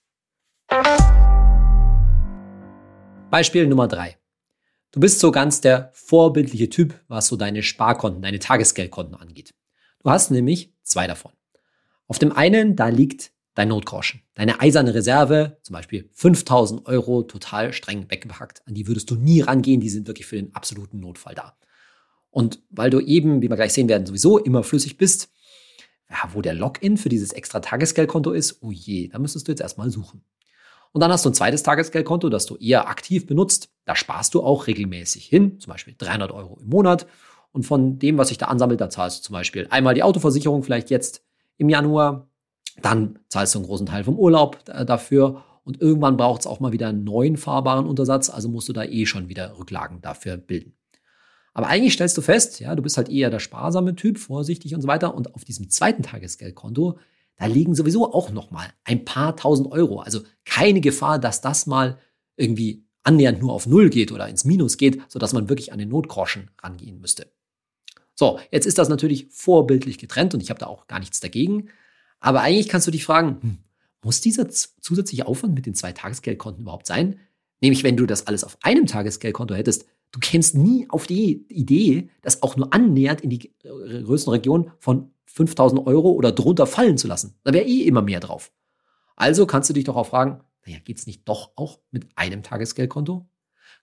Beispiel 3.30 3.66
Nummer 3.66 3.88
drei. 3.88 4.16
Du 4.90 5.00
bist 5.00 5.20
so 5.20 5.30
ganz 5.30 5.60
der 5.60 5.90
vorbildliche 5.92 6.70
Typ, 6.70 6.94
was 7.08 7.28
so 7.28 7.36
deine 7.36 7.62
Sparkonten, 7.62 8.22
deine 8.22 8.38
Tagesgeldkonten 8.38 9.14
angeht. 9.14 9.54
Du 10.02 10.10
hast 10.10 10.30
nämlich 10.30 10.72
zwei 10.82 11.06
davon. 11.06 11.32
Auf 12.08 12.18
dem 12.18 12.32
einen, 12.32 12.74
da 12.74 12.88
liegt 12.88 13.32
dein 13.54 13.68
Notgroschen, 13.68 14.22
deine 14.34 14.60
eiserne 14.60 14.94
Reserve, 14.94 15.58
zum 15.62 15.74
Beispiel 15.74 16.08
5000 16.14 16.86
Euro, 16.86 17.22
total 17.22 17.72
streng 17.72 18.10
weggepackt. 18.10 18.62
An 18.66 18.74
die 18.74 18.86
würdest 18.86 19.10
du 19.10 19.14
nie 19.14 19.40
rangehen, 19.40 19.80
die 19.80 19.90
sind 19.90 20.06
wirklich 20.06 20.26
für 20.26 20.36
den 20.36 20.54
absoluten 20.54 21.00
Notfall 21.00 21.34
da. 21.34 21.56
Und 22.30 22.62
weil 22.70 22.90
du 22.90 23.00
eben, 23.00 23.42
wie 23.42 23.48
wir 23.48 23.56
gleich 23.56 23.72
sehen 23.72 23.88
werden, 23.88 24.06
sowieso 24.06 24.38
immer 24.38 24.62
flüssig 24.62 24.96
bist, 24.96 25.30
ja, 26.08 26.30
wo 26.32 26.40
der 26.40 26.54
Login 26.54 26.96
für 26.96 27.08
dieses 27.08 27.32
extra 27.32 27.60
Tagesgeldkonto 27.60 28.32
ist, 28.32 28.62
oh 28.62 28.70
je, 28.70 29.08
da 29.08 29.18
müsstest 29.18 29.46
du 29.46 29.52
jetzt 29.52 29.60
erstmal 29.60 29.90
suchen. 29.90 30.22
Und 30.92 31.02
dann 31.02 31.12
hast 31.12 31.24
du 31.24 31.30
ein 31.30 31.34
zweites 31.34 31.62
Tagesgeldkonto, 31.62 32.30
das 32.30 32.46
du 32.46 32.56
eher 32.56 32.88
aktiv 32.88 33.26
benutzt. 33.26 33.70
Da 33.84 33.94
sparst 33.94 34.34
du 34.34 34.42
auch 34.42 34.66
regelmäßig 34.66 35.26
hin, 35.26 35.60
zum 35.60 35.72
Beispiel 35.72 35.94
300 35.98 36.30
Euro 36.32 36.58
im 36.60 36.68
Monat. 36.68 37.06
Und 37.52 37.64
von 37.64 37.98
dem, 37.98 38.16
was 38.18 38.28
sich 38.28 38.38
da 38.38 38.46
ansammelt, 38.46 38.80
da 38.80 38.88
zahlst 38.88 39.18
du 39.18 39.22
zum 39.24 39.32
Beispiel 39.34 39.66
einmal 39.70 39.94
die 39.94 40.02
Autoversicherung 40.02 40.62
vielleicht 40.62 40.90
jetzt 40.90 41.27
im 41.58 41.68
Januar. 41.68 42.28
Dann 42.80 43.18
zahlst 43.28 43.54
du 43.54 43.58
einen 43.58 43.66
großen 43.66 43.86
Teil 43.86 44.04
vom 44.04 44.18
Urlaub 44.18 44.58
äh, 44.68 44.86
dafür. 44.86 45.44
Und 45.64 45.80
irgendwann 45.82 46.16
braucht 46.16 46.40
es 46.40 46.46
auch 46.46 46.60
mal 46.60 46.72
wieder 46.72 46.88
einen 46.88 47.04
neuen 47.04 47.36
fahrbaren 47.36 47.86
Untersatz. 47.86 48.30
Also 48.30 48.48
musst 48.48 48.68
du 48.68 48.72
da 48.72 48.84
eh 48.84 49.04
schon 49.04 49.28
wieder 49.28 49.58
Rücklagen 49.58 50.00
dafür 50.00 50.38
bilden. 50.38 50.72
Aber 51.52 51.66
eigentlich 51.66 51.94
stellst 51.94 52.16
du 52.16 52.22
fest, 52.22 52.60
ja, 52.60 52.74
du 52.74 52.82
bist 52.82 52.96
halt 52.96 53.08
eher 53.08 53.30
der 53.30 53.40
sparsame 53.40 53.96
Typ, 53.96 54.18
vorsichtig 54.18 54.74
und 54.74 54.80
so 54.80 54.88
weiter. 54.88 55.14
Und 55.14 55.34
auf 55.34 55.44
diesem 55.44 55.68
zweiten 55.70 56.02
Tagesgeldkonto, 56.02 56.98
da 57.36 57.46
liegen 57.46 57.74
sowieso 57.74 58.12
auch 58.12 58.30
noch 58.30 58.50
mal 58.50 58.68
ein 58.84 59.04
paar 59.04 59.36
tausend 59.36 59.70
Euro. 59.72 60.00
Also 60.00 60.20
keine 60.44 60.80
Gefahr, 60.80 61.18
dass 61.18 61.40
das 61.40 61.66
mal 61.66 61.98
irgendwie 62.36 62.86
annähernd 63.02 63.40
nur 63.40 63.52
auf 63.52 63.66
Null 63.66 63.90
geht 63.90 64.12
oder 64.12 64.28
ins 64.28 64.44
Minus 64.44 64.76
geht, 64.76 65.02
sodass 65.08 65.32
man 65.32 65.48
wirklich 65.48 65.72
an 65.72 65.78
den 65.78 65.88
Notgroschen 65.88 66.50
rangehen 66.62 67.00
müsste. 67.00 67.30
So, 68.18 68.40
jetzt 68.50 68.66
ist 68.66 68.78
das 68.78 68.88
natürlich 68.88 69.28
vorbildlich 69.30 69.96
getrennt 69.96 70.34
und 70.34 70.42
ich 70.42 70.50
habe 70.50 70.58
da 70.58 70.66
auch 70.66 70.88
gar 70.88 70.98
nichts 70.98 71.20
dagegen. 71.20 71.68
Aber 72.18 72.40
eigentlich 72.40 72.68
kannst 72.68 72.84
du 72.88 72.90
dich 72.90 73.04
fragen, 73.04 73.38
hm, 73.40 73.58
muss 74.02 74.20
dieser 74.20 74.48
zusätzliche 74.48 75.28
Aufwand 75.28 75.54
mit 75.54 75.66
den 75.66 75.74
zwei 75.74 75.92
Tagesgeldkonten 75.92 76.62
überhaupt 76.62 76.88
sein? 76.88 77.20
Nämlich, 77.60 77.84
wenn 77.84 77.96
du 77.96 78.06
das 78.06 78.26
alles 78.26 78.42
auf 78.42 78.58
einem 78.62 78.86
Tagesgeldkonto 78.86 79.54
hättest, 79.54 79.86
du 80.10 80.18
kämst 80.18 80.56
nie 80.56 80.90
auf 80.90 81.06
die 81.06 81.46
Idee, 81.48 82.10
das 82.20 82.42
auch 82.42 82.56
nur 82.56 82.74
annähernd 82.74 83.20
in 83.20 83.30
die 83.30 83.54
Größenregion 83.62 84.72
von 84.80 85.12
5000 85.26 85.86
Euro 85.86 86.10
oder 86.10 86.32
drunter 86.32 86.66
fallen 86.66 86.98
zu 86.98 87.06
lassen. 87.06 87.36
Da 87.44 87.52
wäre 87.52 87.66
eh 87.66 87.82
immer 87.82 88.02
mehr 88.02 88.18
drauf. 88.18 88.50
Also 89.14 89.46
kannst 89.46 89.70
du 89.70 89.74
dich 89.74 89.84
doch 89.84 89.94
auch 89.94 90.08
fragen, 90.08 90.40
naja, 90.66 90.80
geht's 90.84 91.06
nicht 91.06 91.28
doch 91.28 91.52
auch 91.54 91.78
mit 91.92 92.08
einem 92.16 92.42
Tagesgeldkonto? 92.42 93.28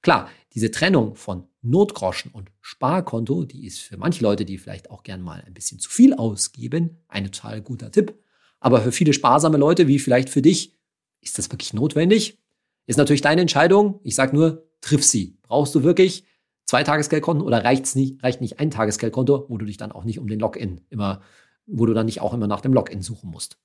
Klar, 0.06 0.30
diese 0.54 0.70
Trennung 0.70 1.16
von 1.16 1.48
Notgroschen 1.64 2.30
und 2.30 2.52
Sparkonto, 2.62 3.44
die 3.44 3.66
ist 3.66 3.80
für 3.80 3.98
manche 3.98 4.22
Leute, 4.22 4.46
die 4.46 4.60
vielleicht 4.60 4.92
auch 4.92 5.02
gern 5.02 5.20
mal 5.20 5.44
ein 5.48 5.56
bisschen 5.56 5.80
zu 5.80 5.90
viel 5.90 6.14
ausgeben, 6.14 7.00
ein 7.08 7.26
total 7.26 7.60
guter 7.60 7.92
Tipp. 7.92 8.14
Aber 8.60 8.82
für 8.82 8.92
viele 8.92 9.14
sparsame 9.14 9.58
Leute, 9.58 9.88
wie 9.88 9.98
vielleicht 9.98 10.30
für 10.30 10.44
dich, 10.44 10.78
ist 11.22 11.40
das 11.40 11.52
wirklich 11.52 11.74
notwendig? 11.74 12.38
Ist 12.86 12.98
natürlich 12.98 13.22
deine 13.22 13.42
Entscheidung. 13.42 14.00
Ich 14.04 14.14
sage 14.14 14.36
nur, 14.36 14.70
triff 14.80 15.04
sie. 15.04 15.40
Brauchst 15.42 15.74
du 15.74 15.82
wirklich 15.82 16.24
zwei 16.66 16.84
Tagesgeldkonten 16.84 17.44
oder 17.44 17.64
reicht's 17.64 17.96
nicht, 17.96 18.22
reicht 18.22 18.42
nicht 18.42 18.60
ein 18.60 18.70
Tagesgeldkonto, 18.70 19.48
wo 19.50 19.58
du 19.58 19.66
dich 19.66 19.78
dann 19.78 19.92
auch 19.92 20.04
nicht 20.04 20.20
um 20.20 20.28
den 20.28 20.40
Login 20.40 20.82
immer, 20.92 21.24
wo 21.66 21.88
du 21.88 21.96
dann 21.96 22.06
nicht 22.06 22.22
auch 22.22 22.36
immer 22.36 22.46
nach 22.46 22.62
dem 22.62 22.74
Login 22.74 23.02
suchen 23.02 23.32
musst? 23.32 23.58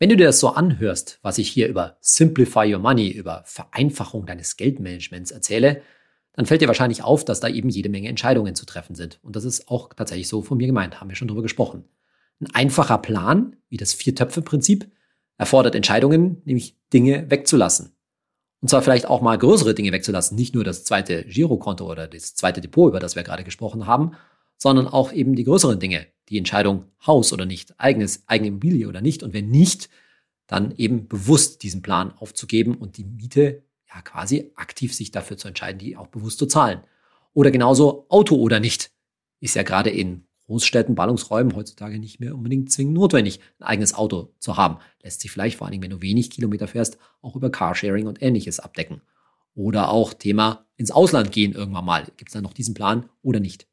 Wenn 0.00 0.10
du 0.10 0.16
dir 0.16 0.26
das 0.26 0.38
so 0.38 0.50
anhörst, 0.50 1.18
was 1.22 1.38
ich 1.38 1.48
hier 1.48 1.66
über 1.66 1.96
Simplify 2.00 2.72
Your 2.72 2.78
Money, 2.78 3.08
über 3.10 3.42
Vereinfachung 3.46 4.26
deines 4.26 4.56
Geldmanagements 4.56 5.32
erzähle, 5.32 5.82
dann 6.34 6.46
fällt 6.46 6.60
dir 6.60 6.68
wahrscheinlich 6.68 7.02
auf, 7.02 7.24
dass 7.24 7.40
da 7.40 7.48
eben 7.48 7.68
jede 7.68 7.88
Menge 7.88 8.08
Entscheidungen 8.08 8.54
zu 8.54 8.64
treffen 8.64 8.94
sind. 8.94 9.18
Und 9.22 9.34
das 9.34 9.44
ist 9.44 9.66
auch 9.68 9.92
tatsächlich 9.92 10.28
so 10.28 10.42
von 10.42 10.56
mir 10.56 10.68
gemeint, 10.68 11.00
haben 11.00 11.08
wir 11.08 11.16
schon 11.16 11.26
drüber 11.26 11.42
gesprochen. 11.42 11.84
Ein 12.40 12.54
einfacher 12.54 12.98
Plan, 12.98 13.56
wie 13.68 13.76
das 13.76 13.92
Vier-Töpfe-Prinzip, 13.92 14.88
erfordert 15.36 15.74
Entscheidungen, 15.74 16.42
nämlich 16.44 16.78
Dinge 16.92 17.28
wegzulassen. 17.28 17.96
Und 18.60 18.68
zwar 18.68 18.82
vielleicht 18.82 19.06
auch 19.06 19.20
mal 19.20 19.36
größere 19.36 19.74
Dinge 19.74 19.90
wegzulassen, 19.90 20.36
nicht 20.36 20.54
nur 20.54 20.62
das 20.62 20.84
zweite 20.84 21.24
Girokonto 21.24 21.90
oder 21.90 22.06
das 22.06 22.36
zweite 22.36 22.60
Depot, 22.60 22.88
über 22.88 23.00
das 23.00 23.16
wir 23.16 23.24
gerade 23.24 23.42
gesprochen 23.42 23.86
haben, 23.88 24.12
sondern 24.58 24.86
auch 24.86 25.12
eben 25.12 25.34
die 25.34 25.44
größeren 25.44 25.80
Dinge, 25.80 26.06
die 26.28 26.36
Entscheidung 26.36 26.84
Haus 27.06 27.32
oder 27.32 27.46
nicht, 27.46 27.80
eigenes, 27.80 28.24
eigene 28.26 28.48
Immobilie 28.48 28.88
oder 28.88 29.00
nicht. 29.00 29.22
Und 29.22 29.32
wenn 29.32 29.48
nicht, 29.48 29.88
dann 30.46 30.74
eben 30.76 31.08
bewusst 31.08 31.62
diesen 31.62 31.80
Plan 31.80 32.12
aufzugeben 32.18 32.74
und 32.74 32.96
die 32.98 33.04
Miete 33.04 33.62
ja 33.88 34.02
quasi 34.02 34.50
aktiv 34.56 34.94
sich 34.94 35.10
dafür 35.10 35.38
zu 35.38 35.48
entscheiden, 35.48 35.78
die 35.78 35.96
auch 35.96 36.08
bewusst 36.08 36.38
zu 36.38 36.46
zahlen. 36.46 36.80
Oder 37.32 37.50
genauso 37.50 38.06
Auto 38.08 38.36
oder 38.36 38.60
nicht. 38.60 38.90
Ist 39.40 39.54
ja 39.54 39.62
gerade 39.62 39.90
in 39.90 40.24
Großstädten, 40.46 40.94
Ballungsräumen 40.94 41.54
heutzutage 41.54 41.98
nicht 41.98 42.20
mehr 42.20 42.34
unbedingt 42.34 42.72
zwingend 42.72 42.94
notwendig, 42.94 43.38
ein 43.58 43.64
eigenes 43.64 43.94
Auto 43.94 44.32
zu 44.38 44.56
haben. 44.56 44.78
Lässt 45.02 45.20
sich 45.20 45.30
vielleicht 45.30 45.58
vor 45.58 45.66
allen 45.66 45.72
Dingen, 45.72 45.84
wenn 45.84 45.90
du 45.90 46.02
wenig 46.02 46.30
Kilometer 46.30 46.66
fährst, 46.66 46.98
auch 47.20 47.36
über 47.36 47.50
Carsharing 47.50 48.06
und 48.06 48.22
ähnliches 48.22 48.58
abdecken. 48.58 49.02
Oder 49.54 49.90
auch 49.90 50.14
Thema 50.14 50.66
ins 50.76 50.90
Ausland 50.90 51.32
gehen 51.32 51.52
irgendwann 51.52 51.84
mal. 51.84 52.04
Gibt 52.16 52.30
es 52.30 52.32
da 52.32 52.40
noch 52.40 52.54
diesen 52.54 52.74
Plan 52.74 53.08
oder 53.22 53.40
nicht? 53.40 53.67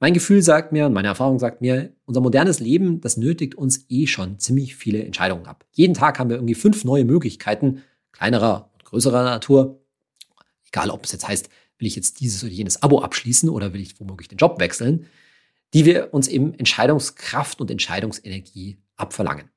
Mein 0.00 0.14
Gefühl 0.14 0.42
sagt 0.42 0.70
mir 0.70 0.86
und 0.86 0.92
meine 0.92 1.08
Erfahrung 1.08 1.40
sagt 1.40 1.60
mir, 1.60 1.92
unser 2.04 2.20
modernes 2.20 2.60
Leben, 2.60 3.00
das 3.00 3.16
nötigt 3.16 3.56
uns 3.56 3.84
eh 3.88 4.06
schon 4.06 4.38
ziemlich 4.38 4.76
viele 4.76 5.02
Entscheidungen 5.04 5.46
ab. 5.46 5.66
Jeden 5.72 5.94
Tag 5.94 6.18
haben 6.18 6.30
wir 6.30 6.36
irgendwie 6.36 6.54
fünf 6.54 6.84
neue 6.84 7.04
Möglichkeiten, 7.04 7.82
kleinerer 8.12 8.70
und 8.74 8.84
größerer 8.84 9.24
Natur. 9.24 9.82
Egal, 10.68 10.90
ob 10.90 11.04
es 11.04 11.12
jetzt 11.12 11.26
heißt, 11.26 11.48
will 11.78 11.88
ich 11.88 11.96
jetzt 11.96 12.20
dieses 12.20 12.44
oder 12.44 12.52
jenes 12.52 12.82
Abo 12.82 13.00
abschließen 13.00 13.48
oder 13.48 13.72
will 13.72 13.80
ich 13.80 13.98
womöglich 13.98 14.28
den 14.28 14.38
Job 14.38 14.60
wechseln, 14.60 15.06
die 15.74 15.84
wir 15.84 16.14
uns 16.14 16.28
eben 16.28 16.54
Entscheidungskraft 16.54 17.60
und 17.60 17.70
Entscheidungsenergie 17.70 18.78
abverlangen. 18.96 19.50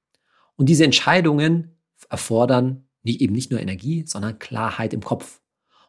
Und 0.55 0.69
diese 0.69 0.85
Entscheidungen 0.85 1.77
erfordern 2.09 2.87
nicht, 3.03 3.21
eben 3.21 3.33
nicht 3.33 3.51
nur 3.51 3.59
Energie, 3.59 4.05
sondern 4.07 4.39
Klarheit 4.39 4.93
im 4.93 5.01
Kopf. 5.01 5.41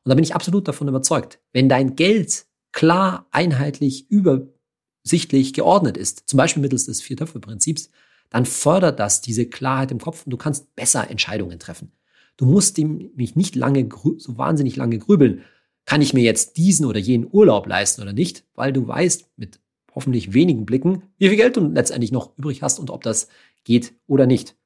Und 0.04 0.11
da 0.11 0.14
bin 0.14 0.25
ich 0.25 0.35
absolut 0.35 0.68
davon 0.68 0.88
überzeugt, 0.88 1.40
wenn 1.52 1.68
dein 1.68 1.97
Geld 1.97 2.47
klar, 2.73 3.26
einheitlich, 3.31 4.11
übersichtlich 4.11 5.52
geordnet 5.52 5.97
ist, 5.97 6.29
zum 6.29 6.38
Beispiel 6.38 6.62
mittels 6.62 6.87
des 6.87 7.02
Vier-Töpfe-Prinzips, 7.02 7.91
dann 8.31 8.47
fördert 8.47 8.99
das 8.99 9.21
diese 9.21 9.47
Klarheit 9.47 9.91
im 9.91 9.99
Kopf 9.99 10.25
und 10.25 10.31
du 10.31 10.37
kannst 10.37 10.75
besser 10.75 11.11
Entscheidungen 11.11 11.59
treffen. 11.59 11.93
Du 12.37 12.47
musst 12.47 12.79
mich 12.79 13.37
nicht 13.37 13.55
lange, 13.55 13.88
so 14.17 14.38
wahnsinnig 14.38 14.76
lange 14.76 14.99
grübeln. 14.99 15.43
Kann 15.85 16.00
ich 16.00 16.14
mir 16.14 16.23
jetzt 16.23 16.57
diesen 16.57 16.87
oder 16.87 16.99
jenen 16.99 17.29
Urlaub 17.31 17.67
leisten 17.67 18.00
oder 18.00 18.12
nicht? 18.12 18.45
Weil 18.55 18.73
du 18.73 18.88
weißt 18.88 19.31
mit 19.37 19.61
hoffentlich 19.95 20.33
wenigen 20.33 20.64
Blicken, 20.64 21.02
wie 21.19 21.29
viel 21.29 21.37
Geld 21.37 21.57
du 21.57 21.69
letztendlich 21.69 22.11
noch 22.12 22.37
übrig 22.38 22.62
hast 22.62 22.79
und 22.79 22.88
ob 22.88 23.02
das 23.02 23.29
geht 23.64 23.95
oder 24.07 24.26
nicht. 24.26 24.57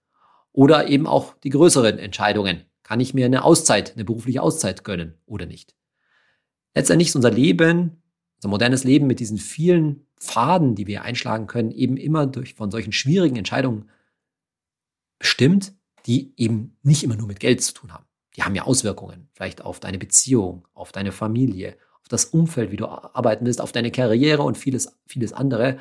Oder 0.53 0.89
eben 0.89 1.07
auch 1.07 1.35
die 1.43 1.51
größeren 1.51 1.99
Entscheidungen. 1.99 2.63
Kann 2.85 3.01
ich 3.01 3.15
mir 3.15 3.27
eine 3.27 3.45
Auszeit, 3.45 3.95
eine 3.95 4.05
berufliche 4.05 4.43
Auszeit 4.43 4.85
gönnen 4.85 5.15
oder 5.27 5.47
nicht? 5.47 5.75
Letztendlich 6.77 7.09
ist 7.09 7.17
unser 7.17 7.31
Leben, 7.31 8.03
unser 8.37 8.51
modernes 8.51 8.85
Leben 8.85 9.07
mit 9.07 9.19
diesen 9.19 9.39
vielen 9.39 10.07
Pfaden, 10.21 10.75
die 10.75 10.87
wir 10.87 11.03
einschlagen 11.03 11.47
können, 11.47 11.71
eben 11.71 11.97
immer 11.97 12.27
durch 12.27 12.53
von 12.53 12.71
solchen 12.71 12.93
schwierigen 12.93 13.37
Entscheidungen 13.37 13.89
bestimmt, 15.19 15.73
die 16.05 16.35
eben 16.37 16.77
nicht 16.83 17.03
immer 17.03 17.17
nur 17.17 17.29
mit 17.29 17.41
Geld 17.41 17.63
zu 17.63 17.73
tun 17.73 17.95
haben. 17.95 18.05
Die 18.37 18.43
haben 18.43 18.55
ja 18.55 18.65
Auswirkungen, 18.65 19.31
vielleicht 19.33 19.63
auf 19.63 19.81
deine 19.81 19.97
Beziehung, 19.97 20.69
auf 20.75 20.93
deine 20.93 21.13
Familie, 21.13 21.79
auf 22.03 22.09
das 22.09 22.27
Umfeld, 22.27 22.71
wie 22.71 22.77
du 22.77 22.85
arbeiten 22.85 23.47
willst, 23.47 23.63
auf 23.63 23.73
deine 23.73 23.91
Karriere 23.91 24.43
und 24.43 24.59
vieles, 24.59 24.99
vieles 25.07 25.33
andere. 25.33 25.79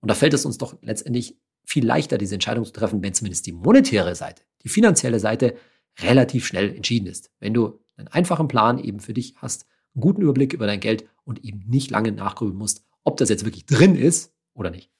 Und 0.00 0.10
da 0.10 0.14
fällt 0.14 0.34
es 0.34 0.44
uns 0.44 0.58
doch 0.58 0.76
letztendlich 0.82 1.38
viel 1.64 1.86
leichter, 1.86 2.18
diese 2.18 2.34
Entscheidung 2.34 2.66
zu 2.66 2.72
treffen, 2.72 3.02
wenn 3.02 3.14
zumindest 3.14 3.46
die 3.46 3.52
monetäre 3.52 4.14
Seite, 4.14 4.42
die 4.62 4.68
finanzielle 4.68 5.20
Seite 5.20 5.56
relativ 6.02 6.46
schnell 6.46 6.76
entschieden 6.76 7.06
ist. 7.06 7.30
Wenn 7.40 7.54
du 7.54 7.80
einen 7.96 8.08
einfachen 8.08 8.46
Plan 8.46 8.78
eben 8.78 9.00
für 9.00 9.14
dich 9.14 9.36
hast, 9.38 9.64
einen 9.94 10.02
guten 10.02 10.22
Überblick 10.22 10.52
über 10.52 10.66
dein 10.66 10.80
Geld 10.80 11.08
und 11.24 11.44
eben 11.44 11.64
nicht 11.66 11.90
lange 11.90 12.12
nachgrübeln 12.12 12.56
musst, 12.56 12.84
ob 13.04 13.16
das 13.16 13.28
jetzt 13.28 13.44
wirklich 13.44 13.66
drin 13.66 13.96
ist 13.96 14.32
oder 14.54 14.70
nicht. 14.70 14.90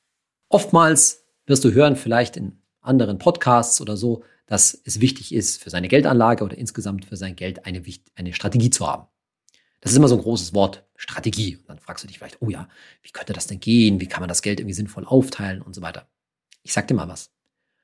Oftmals 0.48 1.24
wirst 1.46 1.64
du 1.64 1.72
hören, 1.72 1.96
vielleicht 1.96 2.36
in 2.36 2.58
anderen 2.80 3.18
Podcasts 3.18 3.80
oder 3.80 3.96
so, 3.96 4.22
dass 4.46 4.80
es 4.84 5.00
wichtig 5.00 5.34
ist, 5.34 5.62
für 5.62 5.70
seine 5.70 5.88
Geldanlage 5.88 6.44
oder 6.44 6.56
insgesamt 6.56 7.04
für 7.04 7.16
sein 7.16 7.34
Geld 7.34 7.64
eine, 7.66 7.82
eine 8.14 8.32
Strategie 8.32 8.70
zu 8.70 8.86
haben. 8.86 9.08
Das 9.80 9.92
ist 9.92 9.98
immer 9.98 10.08
so 10.08 10.16
ein 10.16 10.22
großes 10.22 10.54
Wort, 10.54 10.86
Strategie. 10.96 11.56
Und 11.56 11.68
dann 11.68 11.78
fragst 11.78 12.04
du 12.04 12.08
dich 12.08 12.18
vielleicht, 12.18 12.40
oh 12.40 12.48
ja, 12.48 12.68
wie 13.02 13.10
könnte 13.10 13.32
das 13.32 13.46
denn 13.46 13.60
gehen? 13.60 14.00
Wie 14.00 14.06
kann 14.06 14.20
man 14.20 14.28
das 14.28 14.42
Geld 14.42 14.60
irgendwie 14.60 14.74
sinnvoll 14.74 15.04
aufteilen 15.04 15.60
und 15.60 15.74
so 15.74 15.82
weiter. 15.82 16.08
Ich 16.62 16.72
sag 16.72 16.88
dir 16.88 16.94
mal 16.94 17.08
was. 17.08 17.30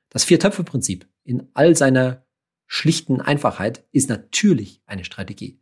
Das 0.09 0.23
Vier-Töpfe-Prinzip 0.23 1.07
in 1.23 1.49
all 1.53 1.75
seiner 1.75 2.25
schlichten 2.65 3.21
Einfachheit 3.21 3.85
ist 3.91 4.09
natürlich 4.09 4.81
eine 4.85 5.03
Strategie. 5.03 5.60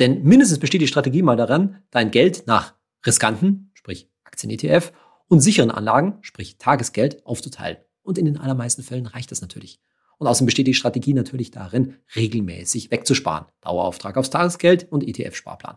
Denn 0.00 0.22
mindestens 0.24 0.58
besteht 0.58 0.80
die 0.80 0.88
Strategie 0.88 1.22
mal 1.22 1.36
daran, 1.36 1.82
dein 1.90 2.10
Geld 2.10 2.46
nach 2.46 2.74
riskanten, 3.06 3.70
sprich 3.74 4.10
Aktien-ETF, 4.24 4.92
und 5.28 5.40
sicheren 5.40 5.70
Anlagen, 5.70 6.18
sprich 6.22 6.58
Tagesgeld, 6.58 7.24
aufzuteilen. 7.24 7.76
Und 8.02 8.18
in 8.18 8.24
den 8.24 8.38
allermeisten 8.38 8.82
Fällen 8.82 9.06
reicht 9.06 9.30
das 9.30 9.42
natürlich. 9.42 9.78
Und 10.18 10.26
außerdem 10.26 10.46
besteht 10.46 10.66
die 10.66 10.74
Strategie 10.74 11.14
natürlich 11.14 11.50
darin, 11.50 11.96
regelmäßig 12.16 12.90
wegzusparen. 12.90 13.46
Dauerauftrag 13.60 14.16
aufs 14.16 14.30
Tagesgeld 14.30 14.90
und 14.90 15.06
ETF-Sparplan. 15.06 15.76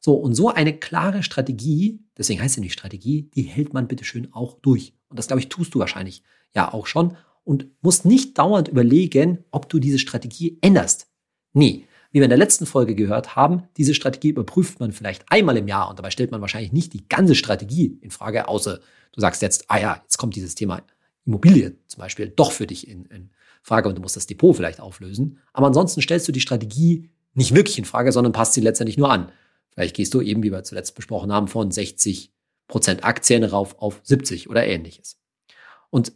So, 0.00 0.14
und 0.14 0.34
so 0.34 0.48
eine 0.48 0.76
klare 0.78 1.22
Strategie, 1.22 2.00
deswegen 2.16 2.40
heißt 2.40 2.54
sie 2.54 2.60
nicht 2.60 2.72
Strategie, 2.72 3.30
die 3.34 3.42
hält 3.42 3.72
man 3.72 3.88
bitteschön 3.88 4.32
auch 4.32 4.58
durch. 4.60 4.94
Und 5.08 5.18
das, 5.18 5.26
glaube 5.26 5.40
ich, 5.40 5.48
tust 5.48 5.74
du 5.74 5.80
wahrscheinlich 5.80 6.22
ja 6.54 6.72
auch 6.72 6.86
schon 6.86 7.16
und 7.44 7.66
musst 7.82 8.04
nicht 8.04 8.38
dauernd 8.38 8.68
überlegen, 8.68 9.44
ob 9.50 9.68
du 9.68 9.78
diese 9.78 9.98
Strategie 9.98 10.58
änderst. 10.60 11.08
Nee, 11.52 11.86
wie 12.12 12.18
wir 12.18 12.24
in 12.24 12.30
der 12.30 12.38
letzten 12.38 12.66
Folge 12.66 12.94
gehört 12.94 13.36
haben, 13.36 13.64
diese 13.76 13.94
Strategie 13.94 14.28
überprüft 14.28 14.80
man 14.80 14.92
vielleicht 14.92 15.24
einmal 15.28 15.56
im 15.56 15.66
Jahr 15.66 15.88
und 15.88 15.98
dabei 15.98 16.10
stellt 16.10 16.30
man 16.30 16.42
wahrscheinlich 16.42 16.72
nicht 16.72 16.92
die 16.92 17.08
ganze 17.08 17.34
Strategie 17.34 17.98
in 18.00 18.10
Frage, 18.10 18.48
außer 18.48 18.80
du 19.12 19.20
sagst 19.20 19.42
jetzt, 19.42 19.64
ah 19.68 19.78
ja, 19.78 20.00
jetzt 20.02 20.18
kommt 20.18 20.36
dieses 20.36 20.54
Thema 20.54 20.82
Immobilie 21.24 21.76
zum 21.86 22.00
Beispiel 22.00 22.28
doch 22.28 22.52
für 22.52 22.66
dich 22.66 22.86
in, 22.86 23.06
in 23.06 23.30
Frage 23.62 23.88
und 23.88 23.96
du 23.96 24.02
musst 24.02 24.16
das 24.16 24.26
Depot 24.26 24.54
vielleicht 24.54 24.80
auflösen. 24.80 25.38
Aber 25.52 25.68
ansonsten 25.68 26.02
stellst 26.02 26.28
du 26.28 26.32
die 26.32 26.40
Strategie 26.40 27.10
nicht 27.34 27.54
wirklich 27.54 27.78
in 27.78 27.84
Frage, 27.84 28.12
sondern 28.12 28.32
passt 28.32 28.54
sie 28.54 28.60
letztendlich 28.60 28.98
nur 28.98 29.10
an. 29.10 29.32
Vielleicht 29.70 29.96
gehst 29.96 30.12
du 30.12 30.20
eben, 30.20 30.42
wie 30.42 30.52
wir 30.52 30.64
zuletzt 30.64 30.94
besprochen 30.94 31.32
haben, 31.32 31.48
von 31.48 31.70
60 31.70 32.32
Prozent 32.68 33.04
Aktien 33.04 33.44
rauf 33.44 33.78
auf 33.78 34.00
70 34.02 34.50
oder 34.50 34.66
ähnliches. 34.66 35.18
Und 35.90 36.12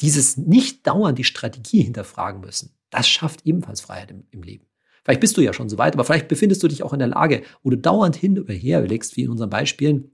dieses 0.00 0.36
nicht 0.36 0.86
dauernd 0.86 1.18
die 1.18 1.24
Strategie 1.24 1.82
hinterfragen 1.82 2.40
müssen, 2.40 2.74
das 2.90 3.08
schafft 3.08 3.46
ebenfalls 3.46 3.80
Freiheit 3.80 4.10
im, 4.10 4.26
im 4.30 4.42
Leben. 4.42 4.66
Vielleicht 5.08 5.22
bist 5.22 5.38
du 5.38 5.40
ja 5.40 5.54
schon 5.54 5.70
so 5.70 5.78
weit, 5.78 5.94
aber 5.94 6.04
vielleicht 6.04 6.28
befindest 6.28 6.62
du 6.62 6.68
dich 6.68 6.82
auch 6.82 6.92
in 6.92 6.98
der 6.98 7.08
Lage, 7.08 7.42
wo 7.62 7.70
du 7.70 7.78
dauernd 7.78 8.14
hin 8.14 8.38
und 8.38 8.46
her 8.50 8.80
überlegst, 8.80 9.16
wie 9.16 9.22
in 9.22 9.30
unseren 9.30 9.48
Beispielen, 9.48 10.10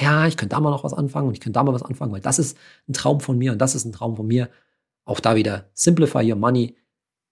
ja, 0.00 0.28
ich 0.28 0.36
könnte 0.36 0.54
da 0.54 0.60
mal 0.60 0.70
noch 0.70 0.84
was 0.84 0.94
anfangen 0.94 1.26
und 1.26 1.34
ich 1.34 1.40
könnte 1.40 1.58
da 1.58 1.64
mal 1.64 1.74
was 1.74 1.82
anfangen, 1.82 2.12
weil 2.12 2.20
das 2.20 2.38
ist 2.38 2.56
ein 2.88 2.92
Traum 2.92 3.18
von 3.18 3.36
mir 3.36 3.50
und 3.50 3.58
das 3.58 3.74
ist 3.74 3.84
ein 3.84 3.90
Traum 3.90 4.14
von 4.14 4.28
mir. 4.28 4.48
Auch 5.04 5.18
da 5.18 5.34
wieder 5.34 5.68
Simplify 5.74 6.30
Your 6.30 6.38
Money. 6.38 6.76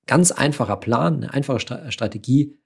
Ganz 0.07 0.33
einfacher 0.33 0.78
Plan, 0.78 1.22
eine 1.22 1.33
einfache 1.33 1.61
Strategie. 1.92 2.59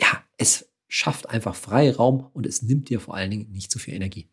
Ja, 0.00 0.08
es 0.38 0.72
schafft 0.88 1.28
einfach 1.28 1.54
Freiraum 1.54 2.30
und 2.32 2.46
es 2.46 2.62
nimmt 2.62 2.88
dir 2.88 2.98
vor 2.98 3.14
allen 3.14 3.30
Dingen 3.30 3.52
nicht 3.52 3.70
zu 3.70 3.78
viel 3.78 3.92
Energie. 3.92 4.30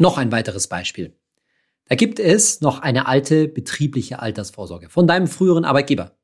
Noch 0.00 0.18
ein 0.18 0.32
weiteres 0.32 0.66
Beispiel. 0.66 1.16
Da 1.86 1.96
gibt 1.96 2.18
es 2.18 2.60
noch 2.60 2.80
eine 2.80 3.06
alte 3.06 3.46
betriebliche 3.46 4.20
Altersvorsorge 4.20 4.88
von 4.88 5.06
deinem 5.06 5.26
früheren 5.26 5.64
Arbeitgeber. 5.64 6.16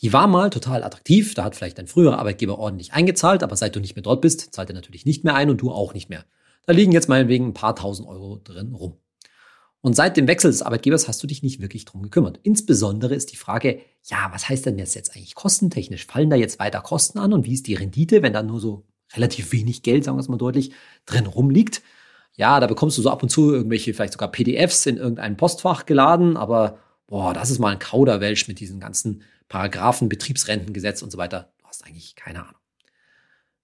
Die 0.00 0.12
war 0.12 0.26
mal 0.26 0.50
total 0.50 0.84
attraktiv, 0.84 1.34
da 1.34 1.44
hat 1.44 1.56
vielleicht 1.56 1.78
dein 1.78 1.88
früherer 1.88 2.18
Arbeitgeber 2.18 2.58
ordentlich 2.58 2.92
eingezahlt, 2.92 3.42
aber 3.42 3.56
seit 3.56 3.74
du 3.74 3.80
nicht 3.80 3.96
mehr 3.96 4.02
dort 4.02 4.20
bist, 4.20 4.54
zahlt 4.54 4.70
er 4.70 4.74
natürlich 4.74 5.06
nicht 5.06 5.24
mehr 5.24 5.34
ein 5.34 5.50
und 5.50 5.60
du 5.60 5.72
auch 5.72 5.94
nicht 5.94 6.08
mehr. 6.08 6.24
Da 6.66 6.72
liegen 6.72 6.92
jetzt 6.92 7.08
meinetwegen 7.08 7.46
ein 7.46 7.54
paar 7.54 7.74
tausend 7.74 8.08
Euro 8.08 8.40
drin 8.44 8.74
rum. 8.74 8.98
Und 9.80 9.94
seit 9.94 10.16
dem 10.16 10.28
Wechsel 10.28 10.50
des 10.50 10.62
Arbeitgebers 10.62 11.08
hast 11.08 11.22
du 11.22 11.26
dich 11.26 11.42
nicht 11.42 11.60
wirklich 11.60 11.84
drum 11.84 12.02
gekümmert. 12.02 12.38
Insbesondere 12.42 13.14
ist 13.14 13.32
die 13.32 13.36
Frage, 13.36 13.80
ja, 14.04 14.28
was 14.32 14.48
heißt 14.48 14.66
denn 14.66 14.76
das 14.76 14.94
jetzt 14.94 15.16
eigentlich 15.16 15.34
kostentechnisch? 15.34 16.06
Fallen 16.06 16.30
da 16.30 16.36
jetzt 16.36 16.58
weiter 16.58 16.80
Kosten 16.80 17.18
an 17.18 17.32
und 17.32 17.46
wie 17.46 17.54
ist 17.54 17.66
die 17.66 17.74
Rendite, 17.74 18.22
wenn 18.22 18.32
da 18.32 18.42
nur 18.42 18.60
so 18.60 18.86
relativ 19.14 19.52
wenig 19.52 19.82
Geld, 19.82 20.04
sagen 20.04 20.16
wir 20.16 20.20
es 20.20 20.28
mal 20.28 20.36
deutlich, 20.36 20.72
drin 21.06 21.26
rumliegt? 21.26 21.82
Ja, 22.38 22.60
da 22.60 22.68
bekommst 22.68 22.96
du 22.96 23.02
so 23.02 23.10
ab 23.10 23.22
und 23.24 23.30
zu 23.30 23.52
irgendwelche, 23.52 23.92
vielleicht 23.92 24.12
sogar 24.12 24.30
PDFs 24.30 24.86
in 24.86 24.96
irgendein 24.96 25.36
Postfach 25.36 25.86
geladen, 25.86 26.36
aber 26.36 26.78
boah, 27.08 27.34
das 27.34 27.50
ist 27.50 27.58
mal 27.58 27.72
ein 27.72 27.80
Kauderwelsch 27.80 28.46
mit 28.46 28.60
diesen 28.60 28.78
ganzen 28.78 29.22
Paragraphen, 29.48 30.08
Betriebsrentengesetz 30.08 31.02
und 31.02 31.10
so 31.10 31.18
weiter. 31.18 31.52
Du 31.58 31.66
hast 31.66 31.84
eigentlich 31.84 32.14
keine 32.14 32.42
Ahnung. 32.42 32.60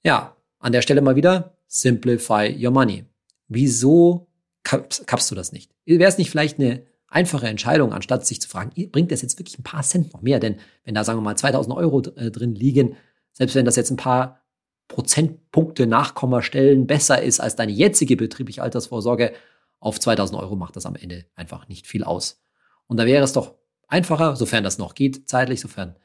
Ja, 0.02 0.36
an 0.58 0.72
der 0.72 0.82
Stelle 0.82 1.02
mal 1.02 1.14
wieder, 1.14 1.56
simplify 1.68 2.52
your 2.60 2.72
money. 2.72 3.04
Wieso 3.46 4.26
kappst 4.64 5.30
du 5.30 5.34
das 5.34 5.52
nicht. 5.52 5.70
Wäre 5.84 6.08
es 6.08 6.18
nicht 6.18 6.30
vielleicht 6.30 6.58
eine 6.58 6.82
einfache 7.06 7.46
Entscheidung, 7.46 7.92
anstatt 7.92 8.26
sich 8.26 8.40
zu 8.40 8.48
fragen, 8.48 8.72
bringt 8.90 9.12
das 9.12 9.22
jetzt 9.22 9.38
wirklich 9.38 9.58
ein 9.58 9.62
paar 9.62 9.82
Cent 9.82 10.12
noch 10.12 10.22
mehr? 10.22 10.40
Denn 10.40 10.56
wenn 10.84 10.94
da, 10.94 11.04
sagen 11.04 11.18
wir 11.18 11.22
mal, 11.22 11.36
2000 11.36 11.76
Euro 11.76 12.00
äh, 12.16 12.30
drin 12.30 12.56
liegen, 12.56 12.96
selbst 13.32 13.54
wenn 13.54 13.66
das 13.66 13.76
jetzt 13.76 13.90
ein 13.90 13.96
paar 13.96 14.43
Prozentpunkte 14.88 15.86
Nachkommastellen 15.86 16.86
besser 16.86 17.22
ist 17.22 17.40
als 17.40 17.56
deine 17.56 17.72
jetzige 17.72 18.16
betriebliche 18.16 18.62
Altersvorsorge, 18.62 19.32
auf 19.80 20.00
2000 20.00 20.40
Euro 20.40 20.56
macht 20.56 20.76
das 20.76 20.86
am 20.86 20.96
Ende 20.96 21.26
einfach 21.34 21.68
nicht 21.68 21.86
viel 21.86 22.04
aus. 22.04 22.42
Und 22.86 22.96
da 22.96 23.06
wäre 23.06 23.24
es 23.24 23.32
doch 23.32 23.54
einfacher, 23.86 24.36
sofern 24.36 24.64
das 24.64 24.78
noch 24.78 24.94
geht, 24.94 25.28
zeitlich, 25.28 25.60
sofern 25.60 25.96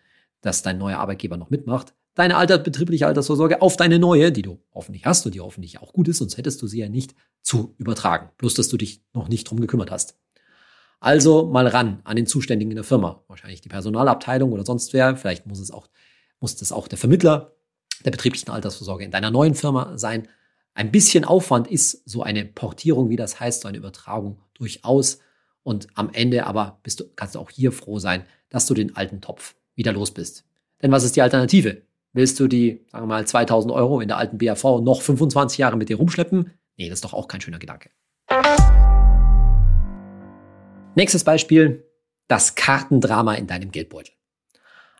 das 0.41 0.61
dein 0.61 0.77
neuer 0.77 0.99
Arbeitgeber 0.99 1.37
noch 1.37 1.49
mitmacht, 1.49 1.93
deine 2.13 2.35
alter, 2.35 2.57
betriebliche 2.57 3.07
Altersvorsorge 3.07 3.61
auf 3.61 3.77
deine 3.77 3.99
neue, 3.99 4.31
die 4.31 4.41
du 4.41 4.59
hoffentlich 4.73 5.05
hast 5.05 5.25
und 5.25 5.35
die 5.35 5.39
hoffentlich 5.39 5.79
auch 5.79 5.93
gut 5.93 6.07
ist, 6.07 6.17
sonst 6.17 6.37
hättest 6.37 6.61
du 6.61 6.67
sie 6.67 6.79
ja 6.79 6.89
nicht, 6.89 7.15
zu 7.41 7.73
übertragen. 7.77 8.29
Bloß, 8.37 8.53
dass 8.55 8.67
du 8.67 8.77
dich 8.77 9.01
noch 9.13 9.29
nicht 9.29 9.49
drum 9.49 9.61
gekümmert 9.61 9.91
hast. 9.91 10.17
Also 10.99 11.45
mal 11.45 11.67
ran 11.67 12.01
an 12.03 12.17
den 12.17 12.27
Zuständigen 12.27 12.71
in 12.71 12.75
der 12.75 12.83
Firma. 12.83 13.23
Wahrscheinlich 13.27 13.61
die 13.61 13.69
Personalabteilung 13.69 14.51
oder 14.51 14.65
sonst 14.65 14.91
wer. 14.91 15.15
Vielleicht 15.15 15.45
muss 15.45 15.59
es 15.59 15.71
auch, 15.71 15.87
muss 16.41 16.57
das 16.57 16.73
auch 16.73 16.89
der 16.89 16.97
Vermittler 16.97 17.53
der 18.05 18.11
betrieblichen 18.11 18.51
Altersvorsorge 18.51 19.03
in 19.03 19.11
deiner 19.11 19.31
neuen 19.31 19.55
Firma 19.55 19.97
sein. 19.97 20.27
Ein 20.73 20.91
bisschen 20.91 21.25
Aufwand 21.25 21.67
ist 21.67 22.07
so 22.09 22.23
eine 22.23 22.45
Portierung, 22.45 23.09
wie 23.09 23.15
das 23.15 23.39
heißt, 23.39 23.61
so 23.61 23.67
eine 23.67 23.77
Übertragung 23.77 24.39
durchaus. 24.53 25.19
Und 25.63 25.87
am 25.95 26.09
Ende 26.13 26.45
aber 26.45 26.79
du, 26.83 27.03
kannst 27.15 27.35
du 27.35 27.39
auch 27.39 27.49
hier 27.49 27.71
froh 27.71 27.99
sein, 27.99 28.23
dass 28.49 28.65
du 28.65 28.73
den 28.73 28.95
alten 28.95 29.21
Topf 29.21 29.55
wieder 29.75 29.91
los 29.91 30.11
bist. 30.11 30.45
Denn 30.81 30.91
was 30.91 31.03
ist 31.03 31.15
die 31.15 31.21
Alternative? 31.21 31.81
Willst 32.13 32.39
du 32.39 32.47
die, 32.47 32.85
sagen 32.91 33.03
wir 33.03 33.07
mal, 33.07 33.27
2000 33.27 33.73
Euro 33.73 33.99
in 33.99 34.07
der 34.07 34.17
alten 34.17 34.37
BAV 34.37 34.81
noch 34.81 35.01
25 35.01 35.57
Jahre 35.59 35.77
mit 35.77 35.89
dir 35.89 35.97
rumschleppen? 35.97 36.51
Nee, 36.77 36.89
das 36.89 36.97
ist 36.97 37.03
doch 37.03 37.13
auch 37.13 37.27
kein 37.27 37.41
schöner 37.41 37.59
Gedanke. 37.59 37.89
Nächstes 40.95 41.23
Beispiel, 41.23 41.85
das 42.27 42.55
Kartendrama 42.55 43.35
in 43.35 43.47
deinem 43.47 43.71
Geldbeutel. 43.71 44.13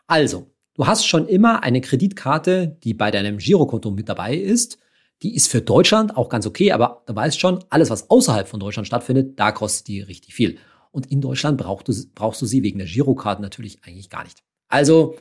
Also, 0.06 0.50
du 0.80 0.86
hast 0.86 1.06
schon 1.06 1.28
immer 1.28 1.62
eine 1.62 1.82
Kreditkarte, 1.82 2.78
die 2.82 2.94
bei 2.94 3.10
deinem 3.10 3.36
Girokonto 3.36 3.90
mit 3.90 4.08
dabei 4.08 4.34
ist. 4.34 4.78
Die 5.22 5.34
ist 5.34 5.48
für 5.48 5.60
Deutschland 5.60 6.16
auch 6.16 6.30
ganz 6.30 6.46
okay, 6.46 6.72
aber 6.72 7.02
du 7.04 7.14
weißt 7.14 7.38
schon, 7.38 7.62
alles, 7.68 7.90
was 7.90 8.08
außerhalb 8.08 8.48
von 8.48 8.60
Deutschland 8.60 8.86
stattfindet, 8.86 9.38
da 9.38 9.52
kostet 9.52 9.88
die 9.88 10.00
richtig 10.00 10.32
viel. 10.32 10.56
Und 10.90 11.12
in 11.12 11.20
Deutschland 11.20 11.58
brauchst 11.58 11.86
du, 11.88 11.92
brauchst 12.14 12.40
du 12.40 12.46
sie 12.46 12.62
wegen 12.62 12.78
der 12.78 12.88
Girokarte 12.88 13.42
natürlich 13.42 13.84
eigentlich 13.84 14.08
gar 14.08 14.24
nicht. 14.24 14.42
Also, 14.68 15.16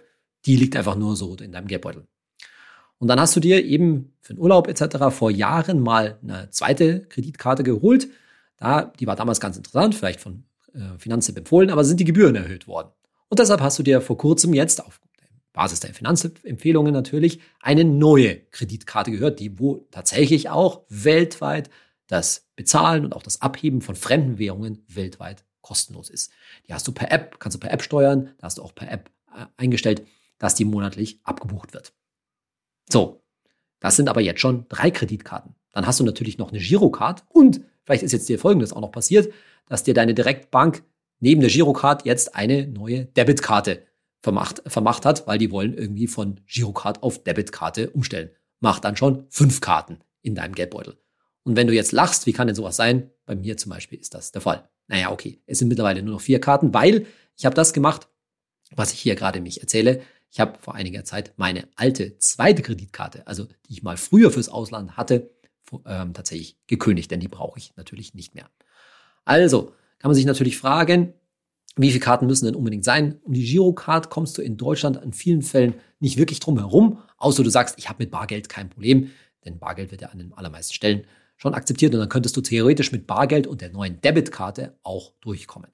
die 0.46 0.56
liegt 0.56 0.78
einfach 0.78 0.96
nur 0.96 1.18
so 1.18 1.36
in 1.36 1.52
deinem 1.52 1.68
Geldbeutel. 1.68 2.08
Und 2.98 3.10
dann 3.10 3.20
hast 3.20 3.36
du 3.36 3.42
dir 3.42 3.66
eben 3.66 4.14
für 4.22 4.36
den 4.36 4.40
Urlaub 4.40 4.70
etc. 4.70 5.14
vor 5.14 5.30
Jahren 5.30 5.82
mal 5.82 6.20
eine 6.24 6.50
zweite 6.52 7.02
Kreditkarte 7.02 7.64
geholt. 7.64 8.08
Da, 8.56 8.94
die 8.98 9.08
war 9.08 9.18
damals 9.18 9.42
ganz 9.42 9.58
interessant, 9.58 9.94
vielleicht 9.94 10.22
von 10.22 10.46
äh, 10.74 10.98
Finanztipp 10.98 11.38
empfohlen, 11.38 11.70
aber 11.70 11.84
sind 11.84 12.00
die 12.00 12.06
Gebühren 12.06 12.36
erhöht 12.36 12.66
worden. 12.66 12.92
Und 13.28 13.40
deshalb 13.40 13.62
hast 13.62 13.78
du 13.78 13.84
dir 13.84 14.02
vor 14.02 14.18
kurzem 14.18 14.54
jetzt 14.54 14.84
auf 14.84 14.99
Basis 15.54 15.80
der 15.80 15.94
Finanzempfehlungen 15.94 16.94
natürlich 16.94 17.40
eine 17.60 17.84
neue 17.84 18.38
Kreditkarte 18.52 19.12
gehört, 19.12 19.40
die 19.40 19.60
wo 19.60 19.88
tatsächlich 19.92 20.50
auch 20.50 20.84
weltweit 20.90 21.70
das 22.08 22.48
Bezahlen 22.56 23.06
und 23.06 23.16
auch 23.16 23.24
das 23.24 23.42
Abheben 23.42 23.82
von 23.82 23.96
fremden 23.96 24.38
Währungen 24.38 24.84
weltweit 24.88 25.46
kostenlos 25.62 26.10
ist. 26.10 26.32
Die 26.68 26.74
hast 26.74 26.88
du 26.88 26.92
per 26.92 27.12
App, 27.12 27.40
kannst 27.40 27.56
du 27.56 27.60
per 27.60 27.72
App 27.72 27.84
steuern, 27.84 28.34
da 28.38 28.46
hast 28.46 28.58
du 28.58 28.64
auch 28.64 28.74
per 28.74 28.92
App 28.92 29.12
äh, 29.36 29.46
eingestellt, 29.58 30.06
dass 30.38 30.56
die 30.56 30.66
monatlich 30.66 31.20
abgebucht 31.24 31.74
wird. 31.74 31.94
So, 32.90 33.22
das 33.80 33.96
sind 33.96 34.10
aber 34.10 34.22
jetzt 34.22 34.42
schon 34.42 34.66
drei 34.70 34.92
Kreditkarten. 34.92 35.56
Dann 35.72 35.86
hast 35.86 36.00
du 36.00 36.04
natürlich 36.04 36.38
noch 36.38 36.52
eine 36.52 36.60
Girocard 36.60 37.24
und 37.30 37.62
vielleicht 37.84 38.04
ist 38.04 38.12
jetzt 38.12 38.30
dir 38.30 38.40
Folgendes 38.40 38.74
auch 38.74 38.82
noch 38.82 38.92
passiert, 38.92 39.32
dass 39.68 39.84
dir 39.84 39.94
deine 39.94 40.14
Direktbank 40.14 40.84
neben 41.20 41.42
der 41.42 41.50
Girocard 41.50 42.06
jetzt 42.06 42.36
eine 42.36 42.68
neue 42.68 43.06
Debitkarte 43.06 43.84
vermacht, 44.22 44.62
vermacht 44.68 45.06
hat, 45.06 45.28
weil 45.28 45.38
die 45.38 45.52
wollen 45.52 45.74
irgendwie 45.74 46.08
von 46.08 46.40
Girocard 46.46 47.04
auf 47.04 47.24
Debitkarte 47.24 47.90
umstellen. 47.92 48.32
Macht 48.60 48.84
dann 48.84 48.98
schon 48.98 49.26
fünf 49.30 49.62
Karten 49.62 50.00
in 50.22 50.36
deinem 50.36 50.56
Geldbeutel. 50.56 50.98
Und 51.44 51.56
wenn 51.56 51.68
du 51.68 51.74
jetzt 51.74 51.92
lachst, 51.92 52.26
wie 52.26 52.34
kann 52.34 52.48
denn 52.48 52.56
sowas 52.56 52.76
sein? 52.76 53.10
Bei 53.26 53.36
mir 53.36 53.58
zum 53.58 53.72
Beispiel 53.72 54.00
ist 54.00 54.14
das 54.14 54.32
der 54.32 54.42
Fall. 54.42 54.70
Naja, 54.88 55.12
okay, 55.12 55.42
es 55.46 55.60
sind 55.60 55.68
mittlerweile 55.68 56.04
nur 56.04 56.16
noch 56.16 56.22
vier 56.22 56.42
Karten, 56.42 56.74
weil 56.74 57.06
ich 57.38 57.46
habe 57.46 57.56
das 57.56 57.74
gemacht, 57.74 58.08
was 58.76 58.94
ich 58.94 59.00
hier 59.00 59.16
gerade 59.16 59.40
mich 59.40 59.62
erzähle. 59.62 60.02
Ich 60.32 60.40
habe 60.40 60.60
vor 60.60 60.76
einiger 60.76 61.04
Zeit 61.06 61.34
meine 61.38 61.68
alte 61.76 62.18
zweite 62.18 62.62
Kreditkarte, 62.62 63.26
also 63.26 63.46
die 63.46 63.74
ich 63.74 63.84
mal 63.84 63.98
früher 63.98 64.32
fürs 64.32 64.50
Ausland 64.50 64.98
hatte, 64.98 65.32
ähm, 65.86 66.14
tatsächlich 66.14 66.58
gekündigt, 66.68 67.10
denn 67.12 67.20
die 67.20 67.28
brauche 67.28 67.58
ich 67.58 67.76
natürlich 67.78 68.14
nicht 68.14 68.36
mehr. 68.36 68.50
Also 69.26 69.74
kann 70.00 70.10
man 70.10 70.16
sich 70.16 70.26
natürlich 70.26 70.58
fragen, 70.58 71.14
wie 71.82 71.92
viele 71.92 72.04
Karten 72.04 72.28
müssen 72.28 72.46
denn 72.46 72.56
unbedingt 72.56 72.84
sein? 72.84 73.20
Um 73.24 73.34
die 73.34 73.46
Girocard 73.46 74.10
kommst 74.10 74.38
du 74.38 74.42
in 74.42 74.58
Deutschland 74.58 74.98
in 74.98 75.14
vielen 75.14 75.42
Fällen 75.42 75.76
nicht 76.00 76.18
wirklich 76.18 76.40
drum 76.40 76.58
herum, 76.58 77.00
außer 77.18 77.44
du 77.44 77.50
sagst, 77.50 77.76
ich 77.78 77.90
habe 77.90 78.04
mit 78.04 78.12
Bargeld 78.12 78.50
kein 78.50 78.70
Problem, 78.70 79.12
denn 79.46 79.60
Bargeld 79.60 79.92
wird 79.92 80.02
ja 80.02 80.10
an 80.10 80.20
den 80.20 80.34
allermeisten 80.34 80.74
Stellen 80.74 81.06
schon 81.38 81.54
akzeptiert 81.54 81.94
und 81.94 82.00
dann 82.02 82.10
könntest 82.10 82.36
du 82.36 82.42
theoretisch 82.42 82.92
mit 82.92 83.08
Bargeld 83.08 83.48
und 83.48 83.62
der 83.62 83.72
neuen 83.72 84.02
Debitkarte 84.02 84.78
auch 84.84 85.14
durchkommen. 85.22 85.72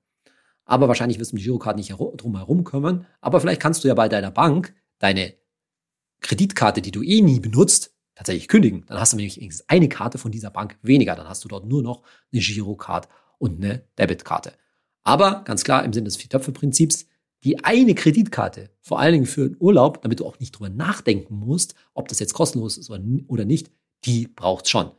Aber 0.65 0.87
wahrscheinlich 0.87 1.19
wirst 1.19 1.31
du 1.31 1.35
mit 1.35 1.43
Girocard 1.43 1.77
nicht 1.77 1.91
drum 1.91 2.37
herum 2.37 2.63
kommen, 2.63 3.05
aber 3.21 3.39
vielleicht 3.39 3.61
kannst 3.61 3.83
du 3.83 3.87
ja 3.87 3.93
bei 3.93 4.09
deiner 4.09 4.31
Bank 4.31 4.75
deine 4.99 5.33
Kreditkarte, 6.21 6.81
die 6.81 6.91
du 6.91 7.03
eh 7.03 7.21
nie 7.21 7.39
benutzt, 7.39 7.95
tatsächlich 8.15 8.47
kündigen. 8.47 8.85
Dann 8.87 8.99
hast 8.99 9.13
du 9.13 9.17
nämlich 9.17 9.37
wenigstens 9.37 9.69
eine 9.69 9.89
Karte 9.89 10.17
von 10.17 10.31
dieser 10.31 10.49
Bank 10.49 10.77
weniger. 10.81 11.15
Dann 11.15 11.27
hast 11.27 11.43
du 11.43 11.47
dort 11.47 11.65
nur 11.65 11.83
noch 11.83 12.03
eine 12.31 12.41
Girocard 12.41 13.09
und 13.37 13.63
eine 13.63 13.83
Debitkarte. 13.97 14.53
Aber 15.05 15.43
ganz 15.45 15.63
klar 15.63 15.85
im 15.85 15.93
Sinne 15.93 16.05
des 16.05 16.17
Vier-Töpfe-Prinzips, 16.17 17.05
die 17.45 17.63
eine 17.63 17.93
Kreditkarte, 17.93 18.71
vor 18.81 18.99
allen 18.99 19.13
Dingen 19.13 19.25
für 19.27 19.49
den 19.49 19.57
Urlaub, 19.59 20.01
damit 20.01 20.19
du 20.19 20.25
auch 20.25 20.39
nicht 20.39 20.51
drüber 20.51 20.69
nachdenken 20.69 21.35
musst, 21.35 21.75
ob 21.93 22.07
das 22.07 22.19
jetzt 22.19 22.33
kostenlos 22.33 22.77
ist 22.77 22.89
oder 22.89 23.45
nicht, 23.45 23.71
die 24.03 24.27
braucht 24.27 24.67
schon. 24.67 24.91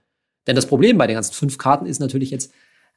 Denn 0.46 0.54
das 0.54 0.66
Problem 0.66 0.96
bei 0.96 1.08
den 1.08 1.14
ganzen 1.14 1.34
fünf 1.34 1.58
Karten 1.58 1.86
ist 1.86 1.98
natürlich 1.98 2.30
jetzt, 2.30 2.52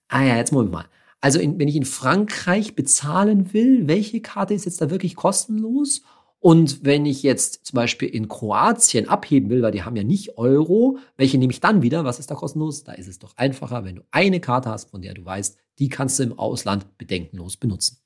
ah 0.07 0.23
ja, 0.23 0.37
jetzt 0.37 0.51
Moment 0.51 0.71
mal. 0.71 0.85
Also 1.19 1.39
in, 1.39 1.59
wenn 1.59 1.67
ich 1.67 1.75
in 1.75 1.85
Frankreich 1.85 2.75
bezahlen 2.75 3.51
will, 3.51 3.87
welche 3.87 4.21
Karte 4.21 4.53
ist 4.53 4.65
jetzt 4.65 4.79
da 4.79 4.91
wirklich 4.91 5.15
kostenlos? 5.15 6.03
Und 6.41 6.85
wenn 6.85 7.05
ich 7.05 7.21
jetzt 7.21 7.65
zum 7.65 7.75
Beispiel 7.75 8.07
in 8.07 8.29
Kroatien 8.29 9.09
abheben 9.09 9.49
will, 9.49 9.61
weil 9.61 9.73
die 9.73 9.83
haben 9.83 9.97
ja 9.97 10.03
nicht 10.03 10.37
Euro, 10.37 10.97
welche 11.17 11.37
nehme 11.37 11.51
ich 11.51 11.59
dann 11.59 11.81
wieder? 11.81 12.05
Was 12.05 12.19
ist 12.19 12.31
da 12.31 12.35
kostenlos? 12.35 12.85
Da 12.85 12.93
ist 12.93 13.07
es 13.07 13.19
doch 13.19 13.35
einfacher, 13.35 13.83
wenn 13.83 13.97
du 13.97 14.03
eine 14.11 14.39
Karte 14.39 14.69
hast, 14.69 14.89
von 14.89 15.01
der 15.01 15.13
du 15.13 15.25
weißt, 15.25 15.57
die 15.79 15.89
kannst 15.89 16.17
du 16.17 16.23
im 16.23 16.39
Ausland 16.39 16.97
bedenkenlos 16.97 17.57
benutzen. 17.57 17.97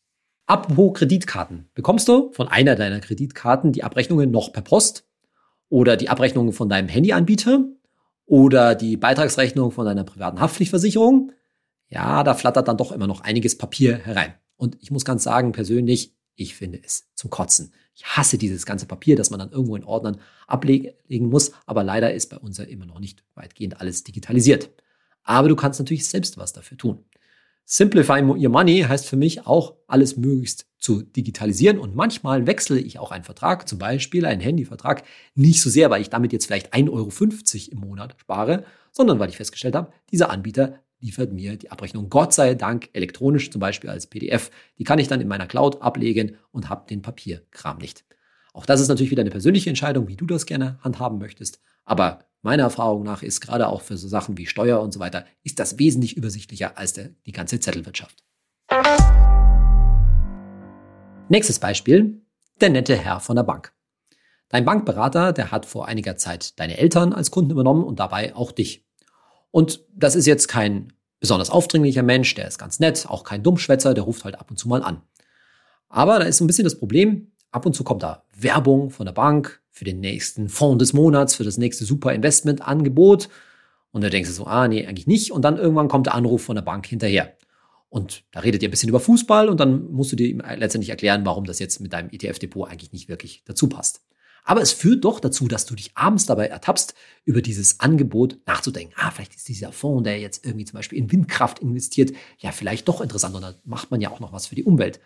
Apropos 0.47 0.93
Kreditkarten. 0.93 1.69
Bekommst 1.75 2.07
du 2.07 2.31
von 2.33 2.47
einer 2.47 2.75
deiner 2.75 2.99
Kreditkarten 2.99 3.71
die 3.71 3.83
Abrechnungen 3.83 4.31
noch 4.31 4.51
per 4.51 4.63
Post 4.63 5.07
oder 5.69 5.95
die 5.95 6.09
Abrechnungen 6.09 6.53
von 6.53 6.69
deinem 6.69 6.89
Handyanbieter 6.89 7.65
oder 8.25 8.73
die 8.73 8.97
Beitragsrechnung 8.97 9.71
von 9.71 9.85
deiner 9.85 10.03
privaten 10.03 10.39
Haftpflichtversicherung? 10.39 11.31
Ja, 11.87 12.23
da 12.23 12.33
flattert 12.33 12.67
dann 12.67 12.77
doch 12.77 12.91
immer 12.91 13.07
noch 13.07 13.21
einiges 13.21 13.57
Papier 13.57 13.97
herein. 13.97 14.33
Und 14.55 14.77
ich 14.81 14.89
muss 14.89 15.05
ganz 15.05 15.23
sagen, 15.23 15.51
persönlich, 15.51 16.15
ich 16.35 16.55
finde 16.55 16.81
es 16.83 17.07
zum 17.15 17.29
Kotzen. 17.29 17.73
Ich 17.95 18.05
hasse 18.05 18.37
dieses 18.37 18.65
ganze 18.65 18.85
Papier, 18.85 19.15
das 19.15 19.29
man 19.29 19.39
dann 19.39 19.51
irgendwo 19.51 19.75
in 19.75 19.83
Ordnern 19.83 20.19
ablegen 20.47 21.29
muss. 21.29 21.51
Aber 21.65 21.83
leider 21.83 22.13
ist 22.13 22.29
bei 22.29 22.37
uns 22.37 22.57
ja 22.57 22.63
immer 22.63 22.85
noch 22.85 22.99
nicht 22.99 23.23
weitgehend 23.35 23.79
alles 23.79 24.03
digitalisiert. 24.03 24.71
Aber 25.23 25.47
du 25.47 25.55
kannst 25.55 25.79
natürlich 25.79 26.07
selbst 26.07 26.37
was 26.37 26.53
dafür 26.53 26.77
tun. 26.77 27.05
Simplify 27.65 28.21
Your 28.21 28.49
Money 28.49 28.81
heißt 28.81 29.07
für 29.07 29.15
mich 29.15 29.47
auch, 29.47 29.75
alles 29.87 30.17
möglichst 30.17 30.67
zu 30.79 31.01
digitalisieren. 31.01 31.77
Und 31.77 31.95
manchmal 31.95 32.45
wechsle 32.45 32.79
ich 32.79 32.99
auch 32.99 33.11
einen 33.11 33.23
Vertrag, 33.23 33.69
zum 33.69 33.79
Beispiel 33.79 34.25
einen 34.25 34.41
Handyvertrag, 34.41 35.03
nicht 35.33 35.61
so 35.61 35.69
sehr, 35.69 35.89
weil 35.89 36.01
ich 36.01 36.09
damit 36.09 36.33
jetzt 36.33 36.47
vielleicht 36.47 36.73
1,50 36.73 36.89
Euro 36.91 37.11
im 37.71 37.79
Monat 37.87 38.15
spare, 38.19 38.65
sondern 38.91 39.19
weil 39.19 39.29
ich 39.29 39.37
festgestellt 39.37 39.75
habe, 39.75 39.93
dieser 40.11 40.29
Anbieter 40.29 40.79
liefert 41.03 41.33
mir 41.33 41.57
die 41.57 41.69
Abrechnung 41.69 42.09
Gott 42.09 42.33
sei 42.33 42.55
Dank 42.55 42.89
elektronisch, 42.93 43.51
zum 43.51 43.59
Beispiel 43.59 43.89
als 43.89 44.07
PDF. 44.07 44.49
Die 44.79 44.85
kann 44.85 44.99
ich 44.99 45.09
dann 45.09 45.21
in 45.21 45.27
meiner 45.27 45.45
Cloud 45.45 45.81
ablegen 45.81 46.37
und 46.51 46.69
habe 46.69 46.87
den 46.89 47.01
Papierkram 47.01 47.77
nicht. 47.77 48.05
Auch 48.53 48.65
das 48.65 48.79
ist 48.79 48.87
natürlich 48.87 49.11
wieder 49.11 49.21
eine 49.21 49.29
persönliche 49.29 49.69
Entscheidung, 49.69 50.07
wie 50.07 50.15
du 50.15 50.25
das 50.25 50.45
gerne 50.45 50.79
handhaben 50.81 51.19
möchtest. 51.19 51.59
Aber 51.85 52.19
meiner 52.41 52.63
Erfahrung 52.63 53.03
nach 53.03 53.21
ist 53.21 53.41
gerade 53.41 53.67
auch 53.67 53.81
für 53.81 53.97
so 53.97 54.07
Sachen 54.07 54.37
wie 54.37 54.45
Steuer 54.45 54.79
und 54.81 54.93
so 54.93 54.99
weiter, 54.99 55.25
ist 55.43 55.59
das 55.59 55.77
wesentlich 55.77 56.15
übersichtlicher 56.15 56.77
als 56.77 56.93
der, 56.93 57.09
die 57.25 57.31
ganze 57.31 57.59
Zettelwirtschaft. 57.59 58.23
Nächstes 61.29 61.59
Beispiel, 61.59 62.21
der 62.61 62.69
nette 62.69 62.95
Herr 62.95 63.19
von 63.19 63.35
der 63.35 63.43
Bank. 63.43 63.73
Dein 64.49 64.65
Bankberater, 64.65 65.33
der 65.33 65.51
hat 65.51 65.65
vor 65.65 65.87
einiger 65.87 66.15
Zeit 66.15 66.59
deine 66.59 66.77
Eltern 66.77 67.11
als 67.11 67.31
Kunden 67.31 67.51
übernommen 67.51 67.83
und 67.83 67.99
dabei 67.99 68.35
auch 68.35 68.51
dich. 68.51 68.85
Und 69.53 69.85
das 69.95 70.15
ist 70.15 70.25
jetzt 70.25 70.47
kein 70.47 70.93
besonders 71.19 71.51
aufdringlicher 71.51 72.01
Mensch, 72.01 72.33
der 72.33 72.47
ist 72.47 72.57
ganz 72.57 72.79
nett, 72.79 73.05
auch 73.07 73.23
kein 73.23 73.43
Dummschwätzer, 73.43 73.93
der 73.93 74.03
ruft 74.03 74.25
halt 74.25 74.39
ab 74.39 74.49
und 74.49 74.57
zu 74.57 74.67
mal 74.67 74.81
an. 74.81 75.03
Aber 75.89 76.17
da 76.17 76.25
ist 76.25 76.37
so 76.37 76.43
ein 76.43 76.47
bisschen 76.47 76.63
das 76.63 76.79
Problem, 76.79 77.31
ab 77.51 77.67
und 77.67 77.75
zu 77.75 77.83
kommt 77.83 78.01
da 78.01 78.23
Werbung 78.35 78.89
von 78.89 79.05
der 79.05 79.13
Bank 79.13 79.61
für 79.69 79.85
den 79.85 79.99
nächsten 79.99 80.49
Fonds 80.49 80.79
des 80.79 80.93
Monats, 80.93 81.35
für 81.35 81.43
das 81.43 81.59
nächste 81.59 81.85
super 81.85 82.13
Investment-Angebot. 82.13 83.29
Und 83.91 84.03
da 84.03 84.09
denkst 84.09 84.29
du 84.31 84.33
so, 84.33 84.47
ah, 84.47 84.67
nee, 84.67 84.87
eigentlich 84.87 85.05
nicht. 85.05 85.31
Und 85.31 85.43
dann 85.43 85.57
irgendwann 85.57 85.87
kommt 85.87 86.07
der 86.07 86.15
Anruf 86.15 86.43
von 86.43 86.55
der 86.55 86.63
Bank 86.63 86.87
hinterher. 86.87 87.37
Und 87.89 88.23
da 88.31 88.39
redet 88.39 88.63
ihr 88.63 88.69
ein 88.69 88.71
bisschen 88.71 88.89
über 88.89 88.99
Fußball 88.99 89.49
und 89.49 89.59
dann 89.59 89.91
musst 89.91 90.11
du 90.11 90.15
dir 90.15 90.35
letztendlich 90.57 90.89
erklären, 90.89 91.27
warum 91.27 91.45
das 91.45 91.59
jetzt 91.59 91.79
mit 91.79 91.93
deinem 91.93 92.09
ETF-Depot 92.09 92.67
eigentlich 92.67 92.91
nicht 92.91 93.07
wirklich 93.07 93.43
dazu 93.45 93.69
passt. 93.69 94.02
Aber 94.43 94.61
es 94.61 94.73
führt 94.73 95.05
doch 95.05 95.19
dazu, 95.19 95.47
dass 95.47 95.65
du 95.65 95.75
dich 95.75 95.91
abends 95.95 96.25
dabei 96.25 96.47
ertappst, 96.47 96.95
über 97.23 97.41
dieses 97.41 97.79
Angebot 97.79 98.39
nachzudenken. 98.45 98.93
Ah, 98.97 99.11
vielleicht 99.11 99.35
ist 99.35 99.47
dieser 99.47 99.71
Fonds, 99.71 100.03
der 100.03 100.19
jetzt 100.19 100.45
irgendwie 100.45 100.65
zum 100.65 100.77
Beispiel 100.77 100.99
in 100.99 101.11
Windkraft 101.11 101.59
investiert, 101.59 102.11
ja 102.39 102.51
vielleicht 102.51 102.87
doch 102.87 102.99
interessant 102.99 103.35
und 103.35 103.41
dann 103.41 103.55
macht 103.63 103.91
man 103.91 104.01
ja 104.01 104.11
auch 104.11 104.19
noch 104.19 104.33
was 104.33 104.47
für 104.47 104.55
die 104.55 104.63
Umwelt. 104.63 104.99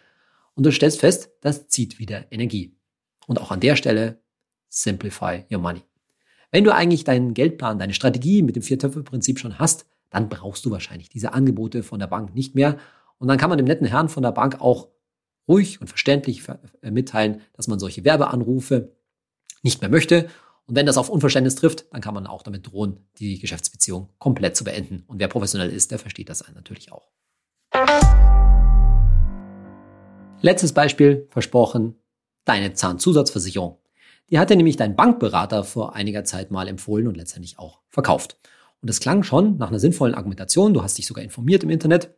Und 0.56 0.66
du 0.66 0.72
stellst 0.72 1.00
fest, 1.00 1.30
das 1.42 1.68
zieht 1.68 2.00
wieder 2.00 2.32
Energie. 2.32 2.76
Und 3.28 3.40
auch 3.40 3.52
an 3.52 3.60
der 3.60 3.76
Stelle, 3.76 4.22
simplify 4.70 5.46
your 5.52 5.60
money. 5.60 5.84
Wenn 6.52 6.64
du 6.64 6.74
eigentlich 6.74 7.04
deinen 7.04 7.34
Geldplan, 7.34 7.78
deine 7.78 7.94
Strategie 7.94 8.42
mit 8.42 8.56
dem 8.56 8.64
Vier-Töpfe-Prinzip 8.64 9.38
schon 9.38 9.60
hast, 9.60 9.86
dann 10.10 10.30
brauchst 10.30 10.66
du 10.66 10.72
wahrscheinlich 10.72 11.10
diese 11.10 11.34
Angebote 11.34 11.84
von 11.84 12.00
der 12.00 12.08
Bank 12.08 12.34
nicht 12.34 12.56
mehr. 12.56 12.78
Und 13.20 13.28
dann 13.28 13.38
kann 13.38 13.50
man 13.50 13.58
dem 13.58 13.68
netten 13.68 13.86
Herrn 13.86 14.10
von 14.10 14.24
der 14.24 14.32
Bank 14.32 14.62
auch 14.62 14.88
ruhig 15.48 15.80
und 15.82 15.88
verständlich 15.88 16.44
mitteilen, 16.82 17.42
dass 17.54 17.68
man 17.68 17.80
solche 17.80 18.04
Werbeanrufe 18.04 18.97
nicht 19.64 19.82
mehr 19.82 19.90
möchte. 19.90 20.30
Und 20.66 20.76
wenn 20.76 20.86
das 20.86 20.98
auf 20.98 21.10
Unverständnis 21.10 21.56
trifft, 21.56 21.86
dann 21.92 22.02
kann 22.02 22.14
man 22.14 22.28
auch 22.28 22.44
damit 22.44 22.68
drohen, 22.68 23.08
die 23.20 23.40
Geschäftsbeziehung 23.40 24.10
komplett 24.20 24.56
zu 24.58 24.64
beenden. 24.64 25.04
Und 25.08 25.20
wer 25.20 25.28
professionell 25.28 25.70
ist, 25.70 25.92
der 25.92 26.00
versteht 26.00 26.30
das 26.30 26.44
natürlich 26.54 26.92
auch. 26.92 27.10
Letztes 30.42 30.74
Beispiel, 30.74 31.28
versprochen, 31.30 31.96
deine 32.46 32.74
Zahnzusatzversicherung. 32.74 33.78
Die 34.30 34.40
hatte 34.40 34.56
nämlich 34.56 34.76
dein 34.76 34.96
Bankberater 34.96 35.64
vor 35.64 35.96
einiger 35.96 36.26
Zeit 36.26 36.52
mal 36.52 36.68
empfohlen 36.68 37.08
und 37.08 37.16
letztendlich 37.16 37.58
auch 37.60 37.82
verkauft. 37.90 38.38
Und 38.82 38.90
es 38.90 39.00
klang 39.00 39.24
schon 39.24 39.58
nach 39.58 39.70
einer 39.70 39.80
sinnvollen 39.80 40.16
Argumentation. 40.16 40.74
Du 40.74 40.84
hast 40.84 40.98
dich 40.98 41.08
sogar 41.08 41.24
informiert 41.24 41.64
im 41.64 41.70
Internet. 41.70 42.16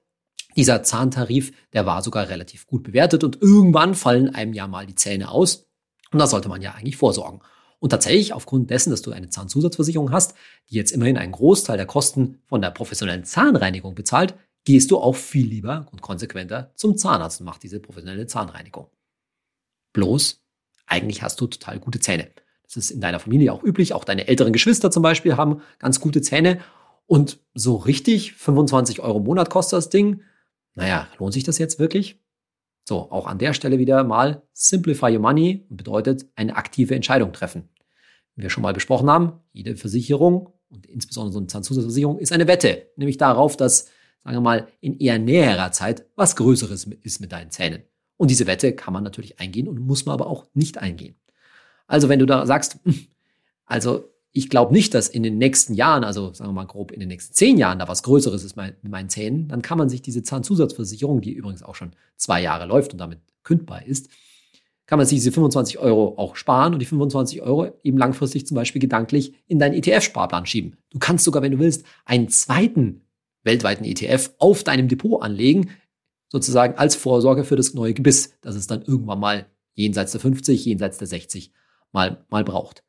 Dieser 0.56 0.84
Zahntarif, 0.84 1.54
der 1.74 1.86
war 1.86 2.02
sogar 2.02 2.28
relativ 2.30 2.66
gut 2.66 2.84
bewertet 2.84 3.24
und 3.24 3.42
irgendwann 3.42 3.94
fallen 3.94 4.34
einem 4.34 4.54
ja 4.54 4.68
mal 4.68 4.86
die 4.86 4.96
Zähne 4.96 5.30
aus. 5.30 5.69
Und 6.12 6.20
da 6.20 6.28
sollte 6.28 6.50
man 6.50 6.62
ja 6.62 6.74
eigentlich 6.74 6.98
vorsorgen. 6.98 7.42
Und 7.80 7.92
tatsächlich, 7.92 8.34
aufgrund 8.34 8.70
dessen, 8.70 8.92
dass 8.92 9.02
du 9.02 9.12
eine 9.12 9.30
Zahnzusatzversicherung 9.30 10.12
hast, 10.12 10.36
die 10.70 10.76
jetzt 10.76 10.92
immerhin 10.92 11.18
einen 11.18 11.32
Großteil 11.32 11.78
der 11.78 11.86
Kosten 11.86 12.42
von 12.46 12.62
der 12.62 12.72
professionellen 12.72 13.24
Zahnreinigung 13.24 13.96
bezahlt, 13.96 14.36
gehst 14.66 14.92
du 14.92 14.98
auch 14.98 15.16
viel 15.16 15.48
lieber 15.48 15.88
und 15.92 16.02
konsequenter 16.02 16.72
zum 16.76 16.98
Zahnarzt 16.98 17.40
und 17.40 17.46
machst 17.46 17.64
diese 17.64 17.80
professionelle 17.80 18.28
Zahnreinigung. 18.28 18.88
Bloß, 19.94 20.44
eigentlich 20.86 21.22
hast 21.22 21.40
du 21.40 21.48
total 21.48 21.80
gute 21.80 22.00
Zähne. 22.00 22.30
Das 22.64 22.78
ist 22.78 22.92
in 22.92 23.02
deiner 23.02 23.20
Familie 23.20 23.54
auch 23.54 23.64
üblich. 23.64 23.94
Auch 23.94 24.04
deine 24.04 24.28
älteren 24.28 24.54
Geschwister 24.54 24.92
zum 24.92 25.02
Beispiel 25.02 25.38
haben 25.38 25.62
ganz 25.80 26.00
gute 26.00 26.22
Zähne. 26.22 26.60
Und 27.08 27.40
so 27.56 27.78
richtig 27.78 28.34
25 28.34 29.00
Euro 29.00 29.18
im 29.18 29.24
Monat 29.24 29.50
kostet 29.50 29.78
das 29.78 29.90
Ding. 29.90 30.22
Naja, 30.76 31.08
lohnt 31.18 31.34
sich 31.34 31.44
das 31.44 31.58
jetzt 31.58 31.80
wirklich? 31.80 32.20
So, 32.90 33.12
auch 33.12 33.28
an 33.28 33.38
der 33.38 33.54
Stelle 33.54 33.78
wieder 33.78 34.04
mal 34.04 34.42
Simplify 34.52 35.14
Your 35.14 35.20
Money 35.20 35.64
bedeutet 35.70 36.26
eine 36.36 36.56
aktive 36.56 36.96
Entscheidung 36.96 37.32
treffen. 37.34 37.70
Wie 38.34 38.42
wir 38.42 38.50
schon 38.50 38.64
mal 38.64 38.74
besprochen 38.74 39.12
haben, 39.12 39.34
jede 39.52 39.76
Versicherung 39.76 40.50
und 40.70 40.88
insbesondere 40.88 41.34
so 41.34 41.38
eine 41.38 41.46
Zahnzusatzversicherung 41.46 42.18
ist 42.18 42.32
eine 42.32 42.48
Wette, 42.48 42.88
nämlich 42.96 43.18
darauf, 43.18 43.56
dass 43.56 43.92
sagen 44.24 44.38
wir 44.38 44.42
mal, 44.42 44.68
in 44.82 44.98
eher 44.98 45.20
näherer 45.20 45.72
Zeit 45.72 46.08
was 46.16 46.36
Größeres 46.36 46.86
ist 47.04 47.20
mit 47.20 47.32
deinen 47.32 47.52
Zähnen. 47.52 47.84
Und 48.18 48.32
diese 48.32 48.48
Wette 48.48 48.74
kann 48.74 48.92
man 48.92 49.04
natürlich 49.04 49.40
eingehen 49.40 49.68
und 49.68 49.78
muss 49.78 50.08
man 50.08 50.14
aber 50.14 50.26
auch 50.26 50.48
nicht 50.56 50.80
eingehen. 50.80 51.14
Also 51.86 52.10
wenn 52.10 52.18
du 52.18 52.26
da 52.26 52.48
sagst, 52.48 52.80
hm, 52.86 53.06
also 53.68 54.10
ich 54.32 54.50
glaube 54.50 54.74
nicht, 54.74 54.94
dass 54.94 55.08
in 55.08 55.24
den 55.24 55.38
nächsten 55.38 55.74
Jahren, 55.74 56.04
also 56.04 56.34
sagen 56.34 56.50
wir 56.50 56.54
mal 56.54 56.66
grob 56.66 56.92
in 56.92 57.00
den 57.00 57.10
nächsten 57.10 57.34
zehn 57.34 57.58
Jahren, 57.58 57.80
da 57.80 57.88
was 57.88 58.04
Größeres 58.04 58.44
ist 58.44 58.56
mit 58.56 58.88
meinen 58.88 59.10
Zähnen, 59.10 59.48
dann 59.48 59.62
kann 59.62 59.78
man 59.78 59.90
sich 59.90 60.02
diese 60.02 60.22
Zahnzusatzversicherung, 60.22 61.22
die 61.22 61.34
übrigens 61.34 61.64
auch 61.64 61.76
schon 61.76 61.94
zwei 62.16 62.42
Jahre 62.42 62.66
läuft 62.66 62.94
und 62.94 63.00
damit 63.00 63.20
kündbar 63.44 63.86
ist, 63.86 64.10
kann 64.86 64.98
man 64.98 65.08
sich 65.08 65.18
diese 65.18 65.32
25 65.32 65.80
Euro 65.80 66.16
auch 66.18 66.36
sparen 66.36 66.74
und 66.74 66.80
die 66.80 66.86
25 66.86 67.42
Euro 67.42 67.72
eben 67.84 67.98
langfristig 67.98 68.46
zum 68.48 68.56
Beispiel 68.56 68.82
gedanklich 68.82 69.34
in 69.48 69.60
deinen 69.60 69.76
ETF-Sparplan 69.76 70.46
schieben. 70.46 70.78
Du 70.90 71.00
kannst 71.00 71.26
sogar, 71.26 71.42
wenn 71.42 71.52
du 71.52 71.60
willst, 71.60 71.86
einen 72.06 72.30
zweiten 72.30 73.02
weltweiten 73.44 73.86
ETF 73.86 74.32
auf 74.38 74.64
deinem 74.64 74.88
Depot 74.88 75.22
anlegen, 75.22 75.72
sozusagen 76.30 76.76
als 76.76 76.96
Vorsorge 76.96 77.44
für 77.44 77.56
das 77.56 77.74
neue 77.74 77.94
Gebiss, 77.94 78.34
das 78.42 78.56
es 78.56 78.68
dann 78.68 78.82
irgendwann 78.84 79.20
mal 79.20 79.46
jenseits 79.74 80.12
der 80.12 80.22
50, 80.22 80.66
jenseits 80.66 80.98
der 80.98 81.08
60 81.08 81.52
mal, 81.92 82.26
mal 82.30 82.44
braucht. 82.44 82.84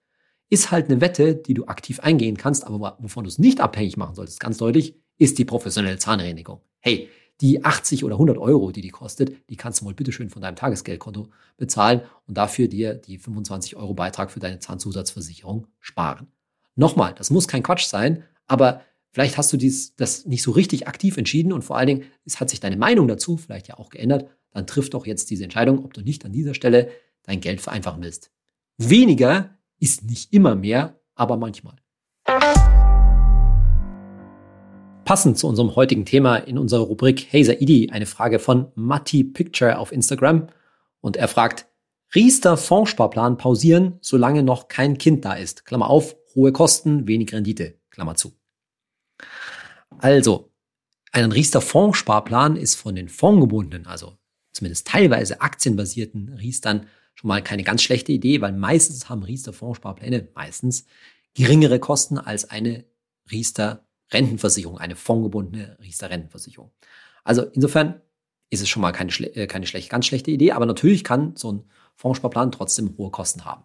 Ist 0.51 0.71
halt 0.71 0.91
eine 0.91 1.01
Wette, 1.01 1.35
die 1.35 1.55
du 1.55 1.67
aktiv 1.67 2.01
eingehen 2.01 2.37
kannst, 2.37 2.67
aber 2.67 2.99
wovon 3.01 3.25
du 3.25 3.29
es 3.29 3.39
nicht 3.39 3.61
abhängig 3.61 3.97
machen 3.97 4.15
solltest, 4.15 4.41
ganz 4.41 4.59
deutlich, 4.59 4.97
ist 5.17 5.39
die 5.39 5.45
professionelle 5.45 5.99
Zahnreinigung. 5.99 6.61
Hey, 6.81 7.09
die 7.41 7.65
80 7.65 8.05
oder 8.05 8.17
100 8.17 8.37
Euro, 8.37 8.71
die 8.71 8.81
die 8.81 8.91
kostet, 8.91 9.33
die 9.49 9.57
kannst 9.57 9.81
du 9.81 9.87
wohl 9.87 9.95
bitteschön 9.95 10.29
von 10.29 10.43
deinem 10.43 10.57
Tagesgeldkonto 10.57 11.29
bezahlen 11.57 12.03
und 12.27 12.37
dafür 12.37 12.69
dir 12.69 12.95
die 12.95 13.19
25 13.19 13.77
Euro 13.77 13.95
Beitrag 13.95 14.31
für 14.31 14.41
deine 14.41 14.59
Zahnzusatzversicherung 14.59 15.67
sparen. 15.79 16.27
Nochmal, 16.75 17.15
das 17.15 17.31
muss 17.31 17.49
kein 17.49 17.63
Quatsch 17.63 17.87
sein, 17.87 18.25
aber 18.47 18.83
vielleicht 19.13 19.39
hast 19.39 19.53
du 19.53 19.57
dies, 19.57 19.97
das 19.97 20.27
nicht 20.27 20.43
so 20.43 20.51
richtig 20.51 20.87
aktiv 20.87 21.17
entschieden 21.17 21.53
und 21.53 21.63
vor 21.63 21.77
allen 21.77 21.87
Dingen, 21.87 22.05
es 22.25 22.41
hat 22.41 22.51
sich 22.51 22.61
deine 22.61 22.77
Meinung 22.77 23.09
dazu 23.09 23.37
vielleicht 23.37 23.69
ja 23.69 23.79
auch 23.79 23.89
geändert, 23.91 24.29
dann 24.53 24.67
triff 24.67 24.91
doch 24.91 25.07
jetzt 25.07 25.31
diese 25.31 25.45
Entscheidung, 25.45 25.85
ob 25.85 25.95
du 25.95 26.03
nicht 26.03 26.25
an 26.25 26.33
dieser 26.33 26.55
Stelle 26.55 26.91
dein 27.23 27.41
Geld 27.41 27.61
vereinfachen 27.61 28.03
willst. 28.03 28.31
Weniger 28.77 29.57
ist 29.81 30.05
nicht 30.05 30.33
immer 30.33 30.55
mehr, 30.55 31.01
aber 31.15 31.37
manchmal. 31.37 31.77
Passend 35.05 35.39
zu 35.39 35.49
unserem 35.49 35.75
heutigen 35.75 36.05
Thema 36.05 36.37
in 36.37 36.57
unserer 36.57 36.83
Rubrik 36.83 37.27
Hey 37.31 37.43
Saidi 37.43 37.91
eine 37.91 38.07
Frage 38.07 38.39
von 38.39 38.71
Matti 38.77 39.25
Picture 39.25 39.79
auf 39.79 39.91
Instagram 39.91 40.49
und 41.01 41.17
er 41.17 41.27
fragt, 41.27 41.67
Riester 42.15 42.57
Fondssparplan 42.57 43.37
pausieren, 43.37 43.99
solange 44.01 44.43
noch 44.43 44.69
kein 44.69 44.99
Kind 44.99 45.25
da 45.25 45.35
ist. 45.35 45.65
Klammer 45.65 45.89
auf, 45.89 46.17
hohe 46.35 46.53
Kosten, 46.53 47.07
wenig 47.07 47.33
Rendite. 47.33 47.79
Klammer 47.91 48.17
zu. 48.17 48.33
Also, 49.99 50.53
ein 51.13 51.31
Riester 51.33 51.61
Fondssparplan 51.61 52.57
ist 52.57 52.75
von 52.77 52.95
den 52.95 53.09
fondgebundenen, 53.09 53.87
also 53.87 54.17
zumindest 54.53 54.87
teilweise 54.89 55.41
aktienbasierten 55.41 56.35
Riestern 56.35 56.87
schon 57.21 57.29
mal 57.29 57.43
keine 57.43 57.65
ganz 57.65 57.83
schlechte 57.83 58.13
Idee, 58.13 58.41
weil 58.41 58.53
meistens 58.53 59.11
haben 59.11 59.23
Riester 59.23 59.53
Fondssparpläne 59.53 60.29
meistens 60.35 60.87
geringere 61.35 61.79
Kosten 61.79 62.17
als 62.17 62.49
eine 62.49 62.87
Riester 63.31 63.85
Rentenversicherung, 64.11 64.79
eine 64.79 64.97
fondgebundene 64.97 65.79
Riester-Rentenversicherung. 65.81 66.73
Also 67.23 67.43
insofern 67.43 68.01
ist 68.49 68.63
es 68.63 68.69
schon 68.69 68.81
mal 68.81 68.93
keine, 68.93 69.13
äh, 69.37 69.47
keine 69.47 69.67
schlecht, 69.67 69.91
ganz 69.91 70.07
schlechte 70.07 70.31
Idee, 70.31 70.53
aber 70.53 70.65
natürlich 70.67 71.05
kann 71.05 71.37
so 71.37 71.53
ein 71.53 71.65
Fondssparplan 71.95 72.51
trotzdem 72.53 72.97
hohe 72.97 73.11
Kosten 73.11 73.45
haben. 73.45 73.65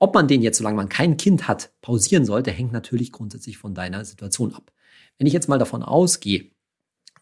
Ob 0.00 0.12
man 0.12 0.26
den 0.26 0.42
jetzt, 0.42 0.58
solange 0.58 0.76
man 0.76 0.88
kein 0.88 1.16
Kind 1.16 1.46
hat, 1.46 1.70
pausieren 1.80 2.24
sollte, 2.24 2.50
hängt 2.50 2.72
natürlich 2.72 3.12
grundsätzlich 3.12 3.56
von 3.56 3.72
deiner 3.72 4.04
Situation 4.04 4.52
ab. 4.52 4.72
Wenn 5.16 5.28
ich 5.28 5.32
jetzt 5.32 5.48
mal 5.48 5.58
davon 5.58 5.84
ausgehe, 5.84 6.50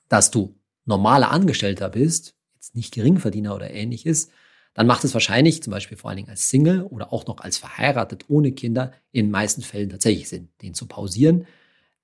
dass 0.09 0.31
du 0.31 0.59
normaler 0.87 1.31
Angestellter 1.31 1.91
bist, 1.91 2.35
jetzt 2.55 2.75
nicht 2.75 2.95
Geringverdiener 2.95 3.55
oder 3.55 3.71
ähnliches, 3.71 4.31
dann 4.79 4.87
macht 4.87 5.03
es 5.03 5.13
wahrscheinlich, 5.13 5.61
zum 5.61 5.73
Beispiel 5.73 5.99
vor 5.99 6.09
allen 6.09 6.19
Dingen 6.19 6.29
als 6.29 6.51
Single 6.51 6.85
oder 6.85 7.13
auch 7.13 7.27
noch 7.27 7.41
als 7.41 7.59
verheiratet 7.59 8.27
ohne 8.29 8.53
Kinder, 8.53 8.93
in 9.11 9.25
den 9.25 9.33
meisten 9.33 9.61
Fällen 9.61 9.91
tatsächlich 9.91 10.29
Sinn, 10.29 10.51
den 10.63 10.73
zu 10.73 10.87
pausieren, 10.87 11.49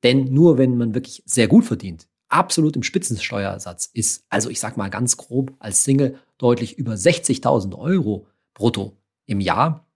denn 0.02 0.34
nur 0.34 0.58
wenn 0.58 0.76
man 0.76 0.92
wirklich 0.92 1.22
sehr 1.24 1.46
gut 1.46 1.64
verdient, 1.64 2.08
absolut 2.28 2.74
im 2.74 2.82
Spitzensteuersatz 2.82 3.88
ist, 3.92 4.24
also 4.28 4.50
ich 4.50 4.58
sag 4.58 4.76
mal 4.76 4.90
ganz 4.90 5.16
grob 5.16 5.54
als 5.60 5.84
Single 5.84 6.18
deutlich 6.36 6.76
über 6.76 6.94
60.000 6.94 7.78
Euro 7.78 8.26
brutto 8.54 8.96
im 9.26 9.38
Jahr, 9.38 9.86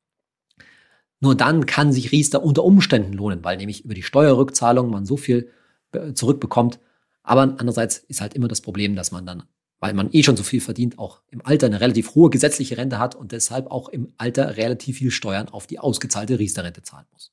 nur 1.18 1.34
dann 1.34 1.66
kann 1.66 1.92
sich 1.92 2.12
Riester 2.12 2.44
unter 2.44 2.62
Umständen 2.62 3.12
lohnen, 3.12 3.42
weil 3.42 3.56
nämlich 3.56 3.84
über 3.84 3.94
die 3.94 4.04
Steuerrückzahlung 4.04 4.88
man 4.88 5.04
so 5.04 5.16
viel 5.16 5.50
äh, 5.90 6.12
zurückbekommt. 6.12 6.78
Aber 7.24 7.42
andererseits 7.42 7.98
ist 7.98 8.20
halt 8.20 8.34
immer 8.34 8.46
das 8.46 8.60
Problem, 8.60 8.94
dass 8.94 9.10
man 9.10 9.26
dann, 9.26 9.42
weil 9.80 9.94
man 9.94 10.08
eh 10.12 10.22
schon 10.22 10.36
so 10.36 10.42
viel 10.42 10.60
verdient, 10.60 10.98
auch 10.98 11.20
im 11.30 11.44
Alter 11.44 11.66
eine 11.66 11.80
relativ 11.80 12.14
hohe 12.14 12.30
gesetzliche 12.30 12.76
Rente 12.76 12.98
hat 12.98 13.14
und 13.14 13.32
deshalb 13.32 13.70
auch 13.70 13.88
im 13.88 14.12
Alter 14.16 14.56
relativ 14.56 14.98
viel 14.98 15.10
Steuern 15.10 15.48
auf 15.48 15.66
die 15.66 15.78
ausgezahlte 15.78 16.38
Riester-Rente 16.38 16.82
zahlen 16.82 17.06
muss. 17.12 17.32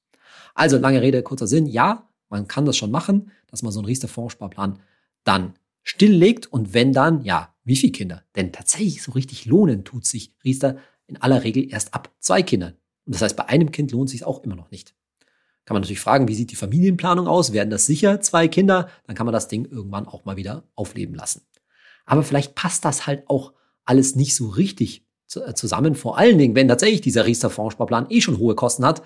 Also 0.53 0.77
lange 0.77 1.01
Rede, 1.01 1.23
kurzer 1.23 1.47
Sinn, 1.47 1.65
ja, 1.65 2.07
man 2.29 2.47
kann 2.47 2.65
das 2.65 2.77
schon 2.77 2.91
machen, 2.91 3.31
dass 3.47 3.63
man 3.63 3.71
so 3.71 3.79
einen 3.79 3.87
Riester-Fondssparplan 3.87 4.79
dann 5.23 5.53
stilllegt 5.83 6.47
und 6.47 6.73
wenn 6.73 6.93
dann, 6.93 7.23
ja, 7.23 7.53
wie 7.63 7.75
viele 7.75 7.91
Kinder? 7.91 8.23
Denn 8.35 8.51
tatsächlich 8.51 9.01
so 9.01 9.11
richtig 9.13 9.45
lohnen 9.45 9.83
tut 9.83 10.05
sich 10.05 10.33
Riester 10.43 10.77
in 11.07 11.17
aller 11.17 11.43
Regel 11.43 11.71
erst 11.71 11.93
ab 11.93 12.11
zwei 12.19 12.43
Kindern. 12.43 12.73
Und 13.05 13.13
das 13.15 13.21
heißt, 13.21 13.35
bei 13.35 13.47
einem 13.47 13.71
Kind 13.71 13.91
lohnt 13.91 14.09
sich 14.09 14.23
auch 14.23 14.43
immer 14.43 14.55
noch 14.55 14.71
nicht. 14.71 14.95
Kann 15.65 15.75
man 15.75 15.81
natürlich 15.81 15.99
fragen, 15.99 16.27
wie 16.27 16.35
sieht 16.35 16.51
die 16.51 16.55
Familienplanung 16.55 17.27
aus? 17.27 17.51
Werden 17.53 17.71
das 17.71 17.87
sicher 17.87 18.21
zwei 18.21 18.47
Kinder? 18.47 18.89
Dann 19.07 19.15
kann 19.15 19.25
man 19.25 19.33
das 19.33 19.47
Ding 19.47 19.65
irgendwann 19.65 20.07
auch 20.07 20.25
mal 20.25 20.37
wieder 20.37 20.63
aufleben 20.75 21.15
lassen. 21.15 21.41
Aber 22.05 22.23
vielleicht 22.23 22.55
passt 22.55 22.85
das 22.85 23.07
halt 23.07 23.29
auch 23.29 23.53
alles 23.83 24.15
nicht 24.15 24.35
so 24.35 24.47
richtig 24.47 25.05
äh, 25.35 25.53
zusammen. 25.53 25.95
Vor 25.95 26.17
allen 26.17 26.37
Dingen, 26.37 26.55
wenn 26.55 26.67
tatsächlich 26.67 27.01
dieser 27.01 27.25
Riester-Fondssparplan 27.25 28.07
eh 28.09 28.21
schon 28.21 28.37
hohe 28.37 28.55
Kosten 28.55 28.85
hat, 28.85 29.03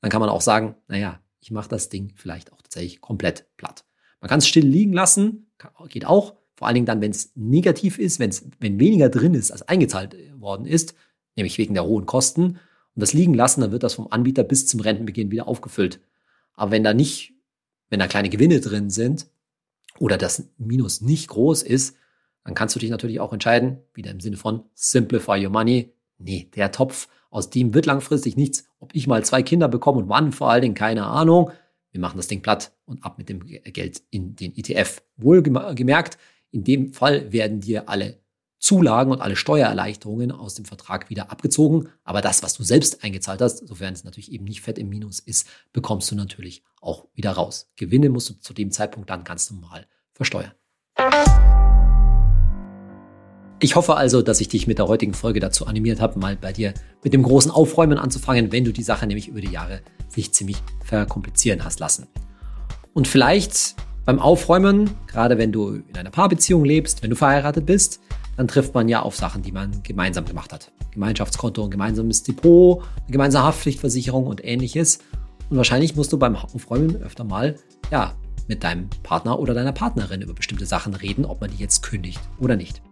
dann 0.00 0.10
kann 0.10 0.20
man 0.20 0.30
auch 0.30 0.40
sagen, 0.40 0.76
naja, 0.88 1.20
ich 1.40 1.50
mache 1.50 1.68
das 1.68 1.88
Ding 1.88 2.12
vielleicht 2.16 2.52
auch 2.52 2.62
tatsächlich 2.62 3.00
komplett 3.00 3.46
platt. 3.56 3.84
Man 4.20 4.28
kann 4.28 4.38
es 4.38 4.48
still 4.48 4.66
liegen 4.66 4.92
lassen, 4.92 5.50
geht 5.88 6.06
auch. 6.06 6.34
Vor 6.54 6.66
allen 6.66 6.74
Dingen 6.74 6.86
dann, 6.86 7.00
wenn 7.00 7.10
es 7.10 7.32
negativ 7.34 7.98
ist, 7.98 8.18
wenn's, 8.18 8.44
wenn 8.60 8.80
weniger 8.80 9.08
drin 9.10 9.34
ist, 9.34 9.52
als 9.52 9.62
eingezahlt 9.62 10.16
worden 10.40 10.66
ist, 10.66 10.94
nämlich 11.36 11.58
wegen 11.58 11.74
der 11.74 11.84
hohen 11.84 12.06
Kosten, 12.06 12.58
und 12.96 13.00
das 13.00 13.12
liegen 13.12 13.34
lassen, 13.34 13.60
dann 13.60 13.72
wird 13.72 13.82
das 13.82 13.94
vom 13.94 14.08
Anbieter 14.10 14.42
bis 14.42 14.66
zum 14.66 14.80
Rentenbeginn 14.80 15.30
wieder 15.30 15.46
aufgefüllt. 15.46 16.00
Aber 16.54 16.70
wenn 16.70 16.82
da 16.82 16.94
nicht, 16.94 17.34
wenn 17.90 18.00
da 18.00 18.06
kleine 18.06 18.30
Gewinne 18.30 18.60
drin 18.60 18.88
sind 18.88 19.26
oder 19.98 20.16
das 20.16 20.48
Minus 20.56 21.02
nicht 21.02 21.28
groß 21.28 21.62
ist, 21.62 21.96
dann 22.46 22.54
kannst 22.54 22.76
du 22.76 22.78
dich 22.78 22.90
natürlich 22.90 23.18
auch 23.18 23.32
entscheiden, 23.32 23.78
wieder 23.92 24.12
im 24.12 24.20
Sinne 24.20 24.36
von 24.36 24.62
Simplify 24.74 25.44
Your 25.44 25.50
Money. 25.50 25.92
Nee, 26.18 26.48
der 26.54 26.70
Topf 26.70 27.08
aus 27.28 27.50
dem 27.50 27.74
wird 27.74 27.86
langfristig 27.86 28.36
nichts. 28.36 28.68
Ob 28.78 28.94
ich 28.94 29.08
mal 29.08 29.24
zwei 29.24 29.42
Kinder 29.42 29.66
bekomme 29.66 29.98
und 29.98 30.08
wann 30.08 30.30
vor 30.30 30.48
allen 30.48 30.62
Dingen, 30.62 30.74
keine 30.76 31.06
Ahnung. 31.06 31.50
Wir 31.90 32.00
machen 32.00 32.16
das 32.18 32.28
Ding 32.28 32.42
platt 32.42 32.72
und 32.84 33.04
ab 33.04 33.18
mit 33.18 33.28
dem 33.28 33.40
Geld 33.44 34.00
in 34.10 34.36
den 34.36 34.56
ETF. 34.56 35.02
Wohlgemerkt, 35.16 36.18
in 36.52 36.62
dem 36.62 36.92
Fall 36.92 37.32
werden 37.32 37.60
dir 37.60 37.88
alle 37.88 38.20
Zulagen 38.60 39.10
und 39.10 39.20
alle 39.20 39.34
Steuererleichterungen 39.34 40.30
aus 40.30 40.54
dem 40.54 40.66
Vertrag 40.66 41.10
wieder 41.10 41.32
abgezogen. 41.32 41.88
Aber 42.04 42.20
das, 42.20 42.44
was 42.44 42.54
du 42.54 42.62
selbst 42.62 43.02
eingezahlt 43.02 43.40
hast, 43.40 43.66
sofern 43.66 43.92
es 43.92 44.04
natürlich 44.04 44.30
eben 44.30 44.44
nicht 44.44 44.60
fett 44.60 44.78
im 44.78 44.88
Minus 44.88 45.18
ist, 45.18 45.48
bekommst 45.72 46.10
du 46.12 46.14
natürlich 46.14 46.62
auch 46.80 47.08
wieder 47.12 47.32
raus. 47.32 47.72
Gewinne 47.74 48.08
musst 48.08 48.30
du 48.30 48.34
zu 48.34 48.54
dem 48.54 48.70
Zeitpunkt 48.70 49.10
dann 49.10 49.24
ganz 49.24 49.50
normal 49.50 49.88
versteuern. 50.12 50.52
Ich 53.58 53.74
hoffe 53.74 53.96
also, 53.96 54.20
dass 54.20 54.42
ich 54.42 54.48
dich 54.48 54.66
mit 54.66 54.76
der 54.78 54.86
heutigen 54.86 55.14
Folge 55.14 55.40
dazu 55.40 55.66
animiert 55.66 55.98
habe, 55.98 56.18
mal 56.18 56.36
bei 56.36 56.52
dir 56.52 56.74
mit 57.02 57.14
dem 57.14 57.22
großen 57.22 57.50
Aufräumen 57.50 57.96
anzufangen, 57.96 58.52
wenn 58.52 58.64
du 58.64 58.72
die 58.72 58.82
Sache 58.82 59.06
nämlich 59.06 59.28
über 59.28 59.40
die 59.40 59.50
Jahre 59.50 59.80
sich 60.08 60.34
ziemlich 60.34 60.58
verkomplizieren 60.84 61.64
hast 61.64 61.80
lassen. 61.80 62.06
Und 62.92 63.08
vielleicht 63.08 63.74
beim 64.04 64.18
Aufräumen, 64.18 64.90
gerade 65.06 65.38
wenn 65.38 65.52
du 65.52 65.76
in 65.88 65.96
einer 65.96 66.10
Paarbeziehung 66.10 66.66
lebst, 66.66 67.02
wenn 67.02 67.08
du 67.08 67.16
verheiratet 67.16 67.64
bist, 67.64 68.00
dann 68.36 68.46
trifft 68.46 68.74
man 68.74 68.90
ja 68.90 69.00
auf 69.00 69.16
Sachen, 69.16 69.40
die 69.42 69.52
man 69.52 69.82
gemeinsam 69.82 70.26
gemacht 70.26 70.52
hat. 70.52 70.70
Gemeinschaftskonto, 70.92 71.64
ein 71.64 71.70
gemeinsames 71.70 72.22
Depot, 72.22 72.82
eine 73.04 73.12
gemeinsame 73.12 73.46
Haftpflichtversicherung 73.46 74.26
und 74.26 74.44
ähnliches. 74.44 74.98
Und 75.48 75.56
wahrscheinlich 75.56 75.96
musst 75.96 76.12
du 76.12 76.18
beim 76.18 76.36
Aufräumen 76.36 76.96
öfter 76.96 77.24
mal, 77.24 77.56
ja, 77.90 78.16
mit 78.48 78.64
deinem 78.64 78.90
Partner 79.02 79.38
oder 79.38 79.54
deiner 79.54 79.72
Partnerin 79.72 80.20
über 80.20 80.34
bestimmte 80.34 80.66
Sachen 80.66 80.92
reden, 80.92 81.24
ob 81.24 81.40
man 81.40 81.50
die 81.50 81.56
jetzt 81.56 81.82
kündigt 81.82 82.20
oder 82.38 82.56
nicht. 82.56 82.82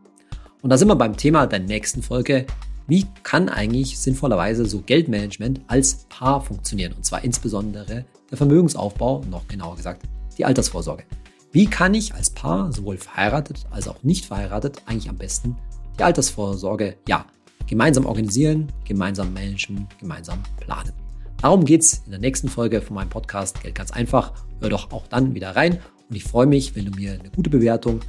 Und 0.65 0.71
da 0.71 0.79
sind 0.79 0.89
wir 0.89 0.97
beim 0.97 1.15
Thema 1.15 1.47
der 1.47 1.59
nächsten 1.59 2.03
Folge. 2.03 2.47
Wie 2.87 3.05
kann 3.23 3.51
eigentlich 3.51 3.99
sinnvollerweise 3.99 4.65
so 4.65 4.81
Geldmanagement 4.81 5.61
als 5.67 6.07
Paar 6.09 6.41
funktionieren? 6.41 6.95
Und 6.95 7.05
zwar 7.05 7.23
insbesondere 7.23 8.07
der 8.31 8.39
Vermögensaufbau, 8.39 9.23
noch 9.31 9.47
genauer 9.47 9.77
gesagt 9.77 10.05
die 10.39 10.47
Altersvorsorge. 10.47 11.05
Wie 11.53 11.67
kann 11.67 11.93
ich 11.93 12.15
als 12.15 12.31
Paar, 12.31 12.73
sowohl 12.73 12.97
verheiratet 12.97 13.67
als 13.71 13.89
auch 13.89 14.03
nicht 14.03 14.25
verheiratet, 14.25 14.81
eigentlich 14.87 15.11
am 15.11 15.19
besten 15.19 15.55
die 15.99 16.03
Altersvorsorge, 16.03 16.97
ja, 17.07 17.27
gemeinsam 17.67 18.07
organisieren, 18.07 18.73
gemeinsam 18.87 19.35
managen, 19.35 19.87
gemeinsam 20.01 20.39
planen? 20.61 20.95
Darum 21.43 21.67
geht 21.67 21.83
es 21.83 22.01
in 22.07 22.13
der 22.13 22.21
nächsten 22.21 22.49
Folge 22.49 22.81
von 22.81 22.95
meinem 22.95 23.11
Podcast 23.11 23.61
Geld 23.61 23.75
ganz 23.75 23.91
einfach. 23.91 24.33
Hör 24.61 24.71
doch 24.71 24.93
auch 24.93 25.09
dann 25.09 25.35
wieder 25.35 25.55
rein 25.55 25.81
Und 26.09 26.17
ich 26.17 26.25
freue 26.25 26.47
mich, 26.47 26.75
wenn 26.75 26.87
du 26.87 26.91
mir 26.93 27.21
eine 27.21 27.29
gute 27.29 27.51
Bewertung 27.51 28.01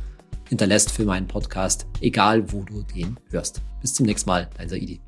hinterlässt 0.49 0.91
für 0.91 1.05
meinen 1.05 1.27
Podcast, 1.27 1.85
egal 2.01 2.51
wo 2.51 2.63
du 2.63 2.83
den 2.83 3.19
hörst. 3.29 3.61
Bis 3.81 3.93
zum 3.93 4.05
nächsten 4.05 4.29
Mal, 4.29 4.49
dein 4.57 4.69
Saidi. 4.69 5.01